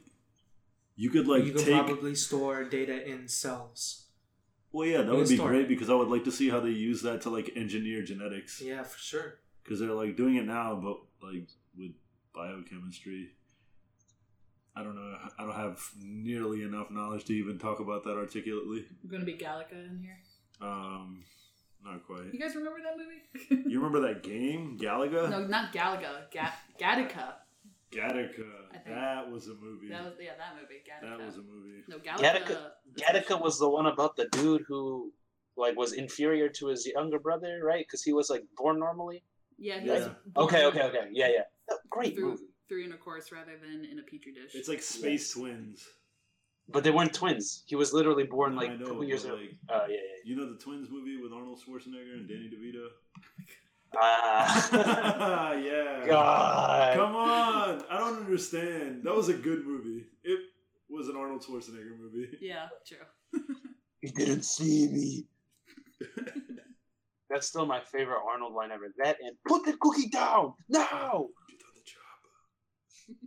[0.97, 1.85] you could like you can take.
[1.87, 4.07] probably store data in cells.
[4.73, 5.68] Well, yeah, that you would be great it.
[5.68, 8.62] because I would like to see how they use that to like engineer genetics.
[8.62, 9.39] Yeah, for sure.
[9.62, 10.97] Because they're like doing it now, but
[11.27, 11.93] like with
[12.35, 13.33] biochemistry.
[14.75, 15.14] I don't know.
[15.39, 18.87] I don't have nearly enough knowledge to even talk about that articulately.
[19.05, 20.18] We're gonna be Gallica in here.
[20.62, 21.25] Um,
[21.85, 22.33] not quite.
[22.33, 23.64] You guys remember that movie?
[23.70, 25.28] You remember that game, Galaga?
[25.30, 26.30] no, not Galaga.
[26.30, 27.35] Ga- Gattaca.
[27.93, 28.45] Gattaca.
[28.87, 29.89] That was a movie.
[29.89, 30.80] That was yeah, that movie.
[30.89, 31.18] Gattaca.
[31.18, 31.83] That was a movie.
[31.89, 32.47] no Gattaca.
[32.47, 35.12] Gattaca- Gattaca was the one about the dude who
[35.57, 37.85] like was inferior to his younger brother, right?
[37.87, 39.22] Because he was like born normally.
[39.59, 39.93] Yeah, he Yeah.
[39.95, 40.03] was
[40.37, 41.09] Okay, born okay, okay.
[41.12, 41.43] Yeah, yeah.
[41.70, 42.43] Uh, Great Through, movie.
[42.68, 44.55] through intercourse rather than in a petri dish.
[44.55, 45.33] It's like Space Yes.
[45.35, 45.87] Twins.
[46.69, 47.65] But they weren't twins.
[47.67, 49.35] He was literally born like I a know, couple years ago.
[49.35, 50.01] like, Uh, yeah, yeah.
[50.25, 52.87] You know the Twins movie with Arnold Schwarzenegger and Danny DeVito?
[53.95, 54.01] yeah.
[54.01, 56.07] Ah, yeah.
[56.07, 56.95] God.
[56.97, 57.83] Come on.
[57.91, 59.03] I don't understand.
[59.05, 60.07] That was a good movie.
[60.25, 60.39] It
[60.89, 62.29] was an Arnold Schwarzenegger movie.
[62.41, 63.05] yeah, true.
[64.01, 65.27] You didn't see me.
[67.29, 68.93] That's still my favorite Arnold line ever.
[68.99, 73.19] That and put the cookie down now, You done the job.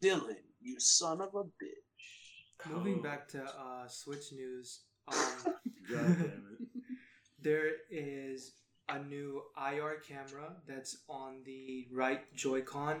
[0.00, 0.36] Dillon.
[0.62, 2.68] You son of a bitch.
[2.70, 3.02] Moving Oh.
[3.02, 5.16] back to uh, Switch news, um,
[5.90, 6.68] God damn it.
[7.42, 8.52] there is
[8.88, 13.00] a new IR camera that's on the right Joy-Con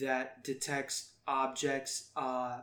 [0.00, 2.60] that detects objects, uh,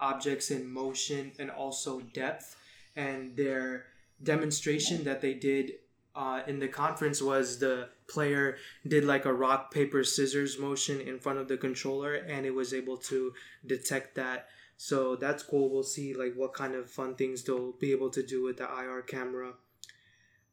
[0.00, 2.56] objects in motion and also depth.
[2.96, 3.86] And their
[4.22, 5.72] demonstration that they did
[6.14, 8.56] uh, in the conference was the player
[8.86, 12.74] did like a rock paper scissors motion in front of the controller, and it was
[12.74, 13.32] able to
[13.66, 14.48] detect that.
[14.76, 15.70] So that's cool.
[15.70, 18.64] We'll see like what kind of fun things they'll be able to do with the
[18.64, 19.52] IR camera.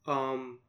[0.06, 0.60] Um,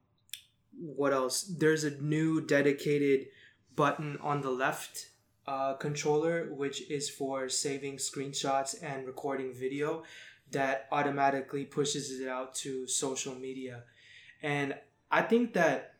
[0.77, 1.43] what else?
[1.43, 3.27] There's a new dedicated
[3.75, 5.11] button on the left
[5.47, 10.03] uh, controller, which is for saving screenshots and recording video,
[10.51, 13.83] that automatically pushes it out to social media.
[14.41, 14.75] And
[15.11, 15.93] I think that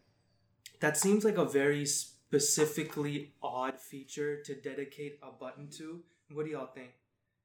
[0.79, 6.01] that seems like a very specifically odd feature to dedicate a button to.
[6.31, 6.91] What do y'all think?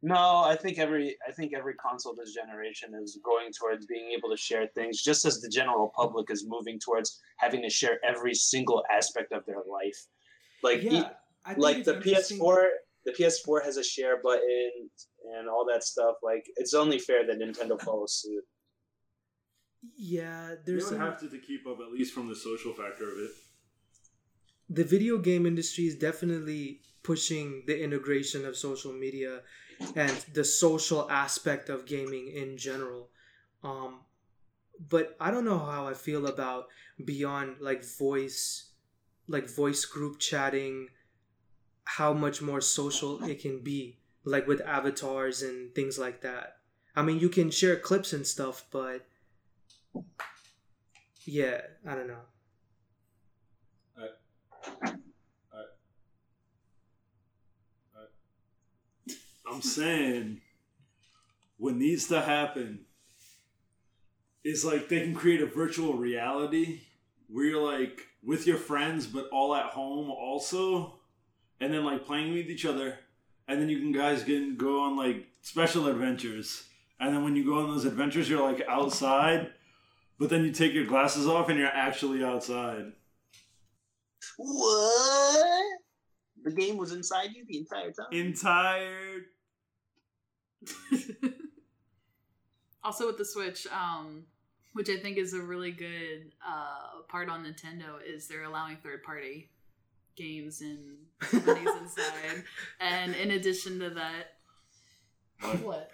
[0.03, 4.31] No, I think every I think every console this generation is going towards being able
[4.31, 8.35] to share things, just as the general public is moving towards having to share every
[8.35, 10.07] single aspect of their life.
[10.63, 11.11] Like Yeah,
[11.57, 12.67] like the PS4,
[13.05, 14.91] the PS4 has a share button
[15.37, 16.17] and all that stuff.
[16.23, 18.45] Like it's only fair that Nintendo follows suit.
[19.97, 22.73] Yeah, They there's would some, have to, to keep up at least from the social
[22.73, 23.31] factor of it.
[24.69, 29.41] the video game industry is definitely pushing the integration of social media
[29.95, 33.11] and the social aspect of gaming in general.
[33.63, 34.01] Um,
[34.89, 36.67] but I don't know how I feel about
[37.05, 38.71] beyond like voice,
[39.29, 40.89] like voice group chatting,
[41.85, 46.57] how much more social it can be, like with avatars and things like that.
[46.97, 49.07] I mean, you can share clips and stuff, but
[51.25, 52.21] yeah, I don't know.
[59.49, 60.41] I'm saying
[61.57, 62.81] what needs to happen
[64.45, 66.81] is like they can create a virtual reality
[67.29, 70.99] where you're like with your friends but all at home also
[71.61, 72.99] and then like playing with each other
[73.49, 76.65] and then you can guys can go on like special adventures
[77.01, 79.51] and then when you go on those adventures you're like outside
[80.19, 82.93] but then you take your glasses off and you're actually outside
[84.37, 85.81] What?
[86.45, 88.07] The game was inside you the entire time.
[88.13, 89.27] entire
[92.85, 94.25] also with the Switch, um,
[94.73, 99.03] which I think is a really good uh, part on Nintendo, is they're allowing third
[99.03, 99.51] party
[100.17, 102.45] games and companies inside.
[102.81, 104.35] And in addition to that,
[105.63, 105.91] what?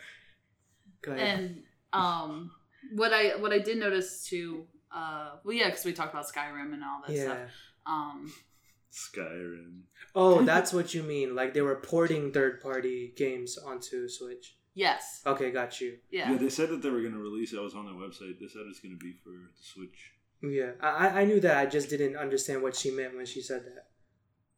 [1.03, 1.39] Go ahead.
[1.39, 1.63] And
[1.93, 2.53] um,
[2.95, 6.73] what I what I did notice too, uh, well, yeah, because we talked about Skyrim
[6.75, 7.23] and all that yeah.
[7.25, 7.39] stuff.
[7.87, 8.33] Um,
[8.93, 9.83] Skyrim.
[10.15, 11.35] Oh, that's what you mean.
[11.35, 14.57] Like they were porting third party games onto Switch.
[14.75, 15.99] yes, Okay, got you.
[16.11, 17.59] yeah, Yeah, they said that they were going to release it.
[17.59, 18.39] I was on their website.
[18.41, 20.13] They said it's going to be for the Switch.
[20.43, 21.57] Yeah, I, I- I knew that.
[21.57, 23.87] I just didn't understand what she meant when she said that.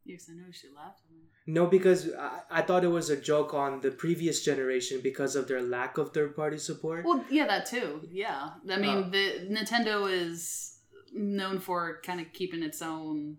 [0.03, 1.01] Yes, I know she laughed.
[1.47, 1.53] At me.
[1.53, 5.47] No, because I, I thought it was a joke on the previous generation because of
[5.47, 7.05] their lack of third party support.
[7.05, 8.01] Well, yeah, that too.
[8.11, 9.09] Yeah, I mean, Oh.
[9.09, 10.77] the Nintendo is
[11.13, 13.37] known for kind of keeping its own.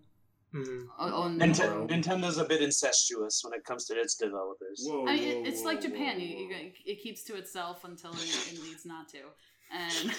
[0.53, 0.87] Mhm.
[0.97, 4.81] own Nint- Nintendo's a bit incestuous when it comes to its developers.
[4.87, 6.17] Whoa, I mean, whoa, it, it's whoa, like Japan.
[6.17, 6.71] whoa, You, you, whoa.
[6.85, 9.19] it keeps to itself until it, it needs not to.
[9.69, 10.13] And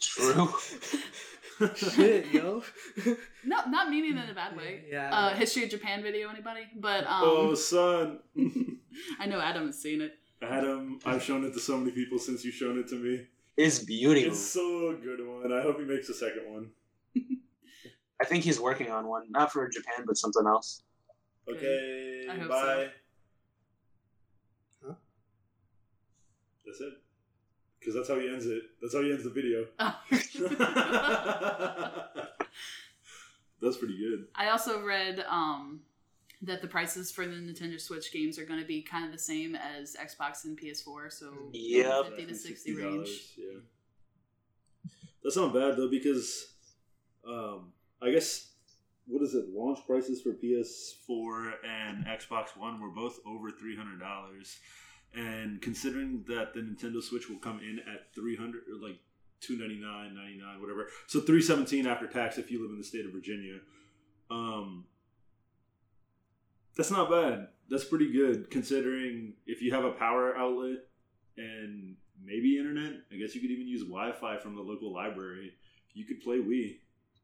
[0.00, 0.48] True.
[1.74, 2.62] Shit, yo.
[3.44, 4.84] no, not meaning in a bad way.
[4.90, 5.10] Yeah.
[5.14, 6.62] Uh, history of Japan video, anybody?
[6.76, 8.18] But um, Oh, son.
[9.18, 10.12] I know Adam has seen it.
[10.42, 13.26] Adam, I've shown it to so many people since you've shown it to me.
[13.56, 14.32] It's beautiful.
[14.32, 15.50] It's so good one.
[15.52, 16.70] I hope he makes a second one.
[18.20, 20.82] I think he's working on one, not for Japan, but something else.
[21.48, 22.88] Okay, I hope bye.
[24.84, 24.94] Huh?
[26.66, 26.92] That's it.
[27.86, 28.64] Because that's how he ends it.
[28.82, 29.64] That's how he ends the video.
[29.78, 29.96] Oh.
[33.62, 34.26] that's pretty good.
[34.34, 35.82] I also read um,
[36.42, 39.18] that the prices for the Nintendo Switch games are going to be kind of the
[39.18, 43.08] same as Xbox and PS4, so yeah, 50 to $60, 60 range.
[43.36, 43.60] Yeah,
[45.22, 46.54] that's not bad though because
[47.26, 47.72] um,
[48.02, 48.48] I guess
[49.06, 49.54] what is it?
[49.54, 54.58] Launch prices for PS4 and Xbox One were both over three hundred dollars,
[55.14, 58.98] and considering that the Nintendo Switch will come in at three hundred or like
[59.40, 62.78] two ninety nine, ninety nine, whatever, so three seventeen after tax if you live in
[62.78, 63.58] the state of Virginia.
[64.30, 64.84] Um,
[66.76, 67.48] that's not bad.
[67.70, 70.78] That's pretty good considering if you have a power outlet
[71.36, 72.92] and maybe internet.
[73.12, 75.52] I guess you could even use Wi-Fi from the local library.
[75.94, 76.78] You could play Wii.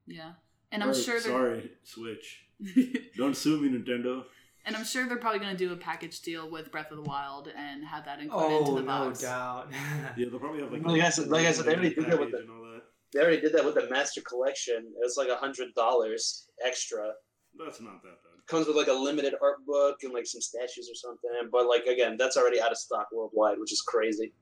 [0.06, 0.32] Yeah.
[0.70, 2.46] And I'm Or, sure Sorry, Switch.
[3.16, 4.24] Don't sue me, Nintendo.
[4.64, 7.02] And I'm sure they're probably going to do a package deal with Breath of the
[7.02, 9.20] Wild and have that included oh, into Oh, the no box.
[9.20, 9.68] doubt.
[10.16, 10.84] Yeah, they'll probably have like.
[10.84, 12.82] Like I said- like I said, they already did that with the- that.
[13.14, 14.76] They already did that with the Master Collection.
[14.86, 17.12] It was like a hundred dollars extra.
[17.62, 18.46] That's not that bad.
[18.46, 21.30] Comes with like a limited art book and like some statues or something.
[21.52, 24.32] But like again, that's already out of stock worldwide, which is crazy.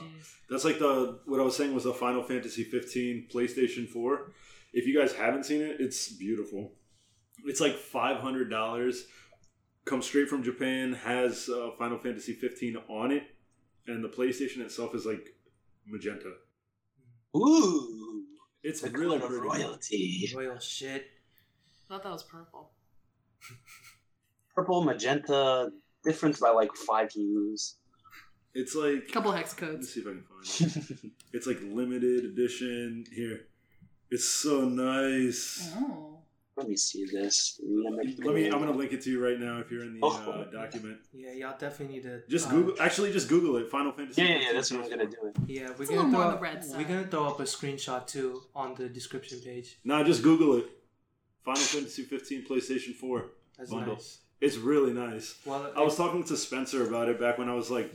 [0.00, 0.06] Wow.
[0.48, 4.32] That's like the what I was saying was the Final Fantasy 15 PlayStation 4.
[4.72, 6.72] If you guys haven't seen it, it's beautiful.
[7.44, 9.04] It's like five hundred dollars.
[9.84, 10.92] Comes straight from Japan.
[10.92, 13.24] Has uh, Final Fantasy 15 on it,
[13.86, 15.34] and the PlayStation itself is like
[15.86, 16.32] magenta.
[17.36, 18.24] Ooh,
[18.62, 19.64] It's the really color of pretty.
[19.64, 20.32] royalty.
[20.36, 21.06] Royal shit.
[21.90, 22.70] I thought that was purple.
[24.54, 25.70] Purple, magenta,
[26.04, 27.76] difference by like five hues.
[28.54, 29.72] It's like A couple hex codes.
[29.80, 31.10] Let's see if I can find it.
[31.32, 33.04] It's like limited edition.
[33.10, 33.46] Here,
[34.10, 35.72] it's so nice.
[35.76, 36.18] Oh.
[36.62, 37.60] Let me see this.
[37.66, 38.24] Limited.
[38.24, 38.46] Let me.
[38.46, 40.10] I'm gonna link it to you right now if you're in the Oh.
[40.30, 40.98] uh, document.
[41.12, 42.76] Yeah, y'all definitely need to Just uh, Google.
[42.80, 43.68] Actually, just Google it.
[43.68, 44.22] Final Fantasy.
[44.22, 44.52] Yeah, yeah, yeah.
[44.52, 45.32] That's what I'm gonna do.
[45.48, 48.42] Yeah, we're It's gonna throw the up, red we're gonna throw up a screenshot too
[48.54, 49.80] on the description page.
[49.82, 50.66] Nah, just Google it.
[51.44, 53.24] Final Fantasy 15 PlayStation 4.
[53.58, 53.94] That's Bundle.
[53.94, 54.18] nice.
[54.40, 55.34] It's really nice.
[55.44, 57.92] Well, I was talking to Spencer about it back when I was like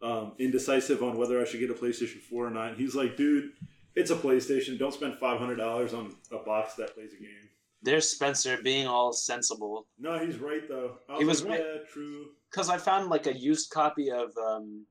[0.00, 2.76] um, indecisive on whether I should get a PlayStation 4 or not.
[2.76, 3.52] He's like, dude,
[3.94, 4.78] it's a PlayStation.
[4.78, 7.47] Don't spend $500 on a box that plays a game.
[7.82, 9.86] There's Spencer being all sensible.
[9.98, 10.98] No, he's right though.
[11.08, 11.60] I He was like, right.
[11.60, 12.26] Yeah, true.
[12.50, 14.84] Because I found like a used copy of um,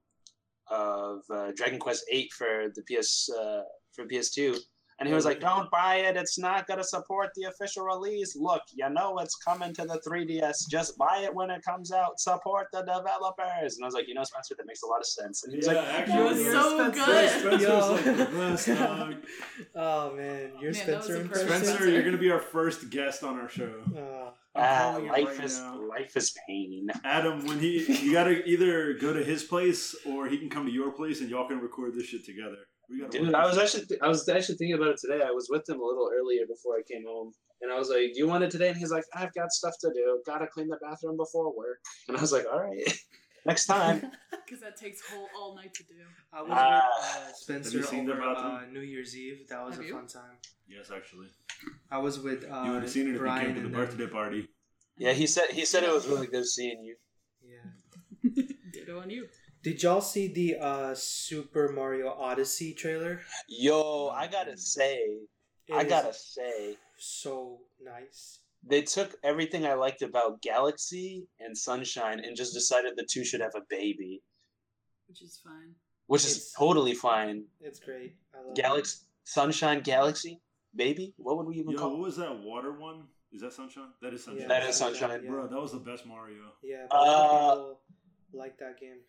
[0.70, 3.64] of uh, Dragon Quest Eight for the PS uh,
[3.94, 4.58] for PS2,
[5.00, 6.18] and he was like, "Don't buy it.
[6.18, 8.36] It's not gonna support the official release.
[8.36, 10.68] Look, you know it's coming to the 3DS.
[10.70, 12.20] Just buy it when it comes out.
[12.20, 15.06] Support the developers." And I was like, "You know, Spencer, that makes a lot of
[15.08, 17.06] sense." And he was Yeah, like, actually, was so Spencer.
[17.06, 17.30] good.
[17.30, 17.92] Spencer's Yo.
[17.92, 19.16] like the best dog.
[19.76, 21.66] oh man, you're Man, that Spencer a in perfect person.
[21.66, 23.74] Spencer, you're gonna be our first guest on our show.
[23.96, 25.80] Uh, I'm "Ah, life right is now.
[25.88, 30.38] life is pain." Adam, when he you gotta either go to his place or he
[30.40, 32.58] can come to your place and y'all can record this shit together.
[32.90, 33.64] We gotta Dude, I was out.
[33.64, 35.22] actually I was actually thinking about it today.
[35.26, 38.14] I was with him a little earlier before I came home, and I was like,
[38.14, 40.22] "Do you want it today?" And he's like, "I've got stuff to do.
[40.26, 42.98] Gotta clean the bathroom before work." And I was like, "All right,
[43.46, 44.12] next time."
[44.48, 45.96] Because that takes whole all night to do.
[46.32, 46.88] I was Ah.
[46.88, 49.46] with uh, Spencer Have you seen their over uh, New Year's Eve.
[49.50, 49.94] That was Have a you?
[49.94, 50.38] fun time.
[50.70, 51.28] Yes, actually.
[51.92, 53.66] I was with uh, you would have seen it if Brian you came to the
[53.68, 53.86] and them.
[53.86, 54.48] birthday party.
[54.98, 56.96] Yeah, he said he said it was really good seeing you.
[57.44, 58.44] Yeah.
[58.72, 59.28] Ditto on you.
[59.64, 63.22] Did y'all see the uh, Super Mario Odyssey trailer?
[63.48, 64.98] Yo, I gotta say,
[65.68, 68.40] It I gotta say, so nice.
[68.64, 73.42] they took everything I liked about Galaxy and Sunshine and just decided the two should
[73.42, 74.22] have a baby,
[75.08, 75.74] Which is fine.
[76.06, 77.44] which is totally fine.
[77.60, 78.16] It's great.
[78.34, 80.40] I love Galaxy, Sunshine, Galaxy,
[80.76, 81.14] baby.
[81.18, 81.90] What would we even Yo, call?
[81.92, 82.02] what it?
[82.04, 83.04] was that water one?
[83.34, 83.90] Is that Sunshine?
[84.02, 84.26] That is it.
[84.26, 84.48] Sunshine.
[84.48, 85.22] That is Sunshine.
[85.24, 86.44] Yeah, Bro, that was the best Mario.
[86.64, 87.80] yeah but Uh, people
[88.34, 89.00] like that game.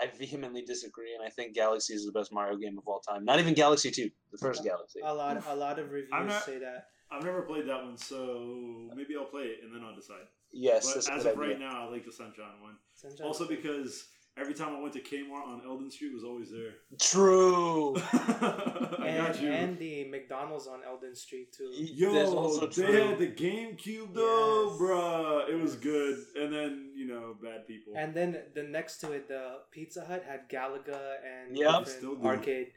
[0.00, 3.24] I vehemently disagree, and I think Galaxy is the best Mario game of all time.
[3.24, 5.00] Not even Galaxy Two, the first Galaxy.
[5.04, 6.88] A lot, a lot of reviews not- say that.
[7.10, 10.26] I've never played that one, so maybe I'll play it and then I'll decide.
[10.52, 11.48] Yes, But as of idea.
[11.48, 12.76] right now, I like the Sunshine one.
[12.94, 16.50] Sunshine Also because every time I went to Kmart on Elden Street, it was always
[16.50, 16.74] there.
[16.98, 17.96] True.
[18.12, 19.50] I and, got you.
[19.52, 21.70] and the McDonald's on Elden Street too.
[21.74, 22.92] Yo, also they true.
[22.92, 24.80] had the GameCube though, Yes.
[24.80, 25.48] bruh.
[25.50, 26.18] It was good.
[26.36, 27.94] And then you know, bad people.
[27.96, 31.86] And then the next to it, the Pizza Hut had Galaga and Yep.
[31.86, 32.68] Still arcade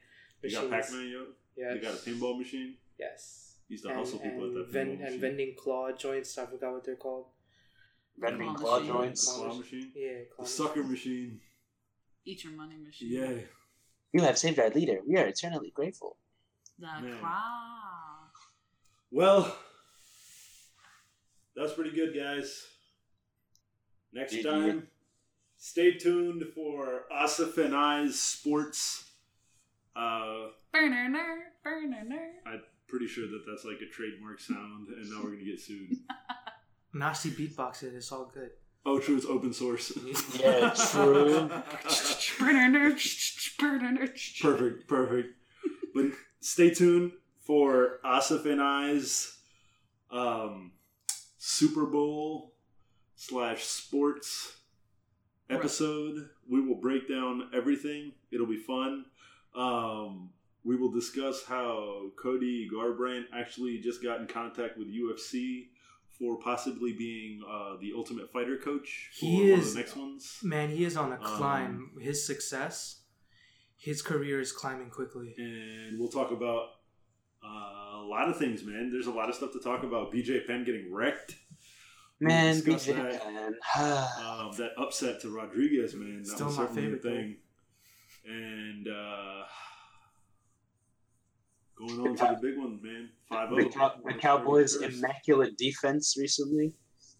[0.41, 0.69] they machines.
[0.69, 1.25] got Pac-Man, yo.
[1.55, 1.73] Yes.
[1.73, 2.75] They got a pinball machine.
[2.99, 3.55] Yes.
[3.67, 6.37] Used to And, hustle people and, at that ven- and vending claw joints.
[6.37, 7.25] I forgot what they're called.
[8.19, 8.93] Vending Claw claw machine.
[8.93, 9.31] joints.
[9.31, 9.91] Claw machine.
[9.95, 10.91] Yeah, The claw sucker machines.
[10.91, 11.41] machine.
[12.27, 13.07] Eat your money machine.
[13.09, 13.41] Yeah.
[14.11, 14.99] You have saved our leader.
[15.07, 16.17] We are eternally grateful.
[16.77, 17.17] The Man.
[17.19, 18.27] claw.
[19.11, 19.55] Well,
[21.55, 22.67] that's pretty good, guys.
[24.11, 24.43] Next GG.
[24.43, 24.87] time,
[25.57, 29.05] stay tuned for Asif and I's sports.
[29.95, 32.31] Uh, Burner, burner, burner.
[32.45, 35.95] I'm pretty sure that that's like a trademark sound, and now we're gonna get sued.
[36.93, 37.93] Nasi beatbox it.
[37.95, 38.51] It's all good.
[38.85, 39.91] Oh, true, it's open source.
[40.39, 41.49] Yeah, true.
[44.41, 45.29] perfect, perfect.
[45.93, 46.05] But
[46.39, 47.11] stay tuned
[47.41, 49.37] for Asif and I's
[50.11, 50.71] um,
[51.37, 52.53] Super Bowl
[53.15, 54.57] slash sports
[55.49, 56.29] episode.
[56.49, 58.13] We will break down everything.
[58.31, 59.05] It'll be fun.
[59.55, 60.29] Um,
[60.63, 65.67] we will discuss how Cody Garbrandt actually just got in contact with UFC
[66.19, 69.95] for possibly being uh, the Ultimate Fighter coach for He one is- of the next
[69.95, 70.39] ones.
[70.43, 71.91] Man, he is on a Um, climb.
[72.01, 73.01] His success,
[73.77, 75.35] his career is climbing quickly.
[75.37, 76.69] and we'll talk about
[77.43, 78.89] uh, a lot of things, man.
[78.91, 80.11] There's a lot of stuff to talk about.
[80.11, 81.35] BJ Penn getting wrecked.
[82.19, 83.21] We'll Man, BJ that.
[83.21, 83.55] Penn.
[83.77, 86.23] Um, that upset to Rodriguez, man.
[86.23, 87.09] That Still was my certainly a favorite, though.
[87.09, 87.37] thing.
[88.25, 89.43] And uh,
[91.77, 93.09] going on to the big one, man.
[93.29, 93.55] Five oh.
[93.55, 96.73] the, Cow- the Cowboys' immaculate defense recently.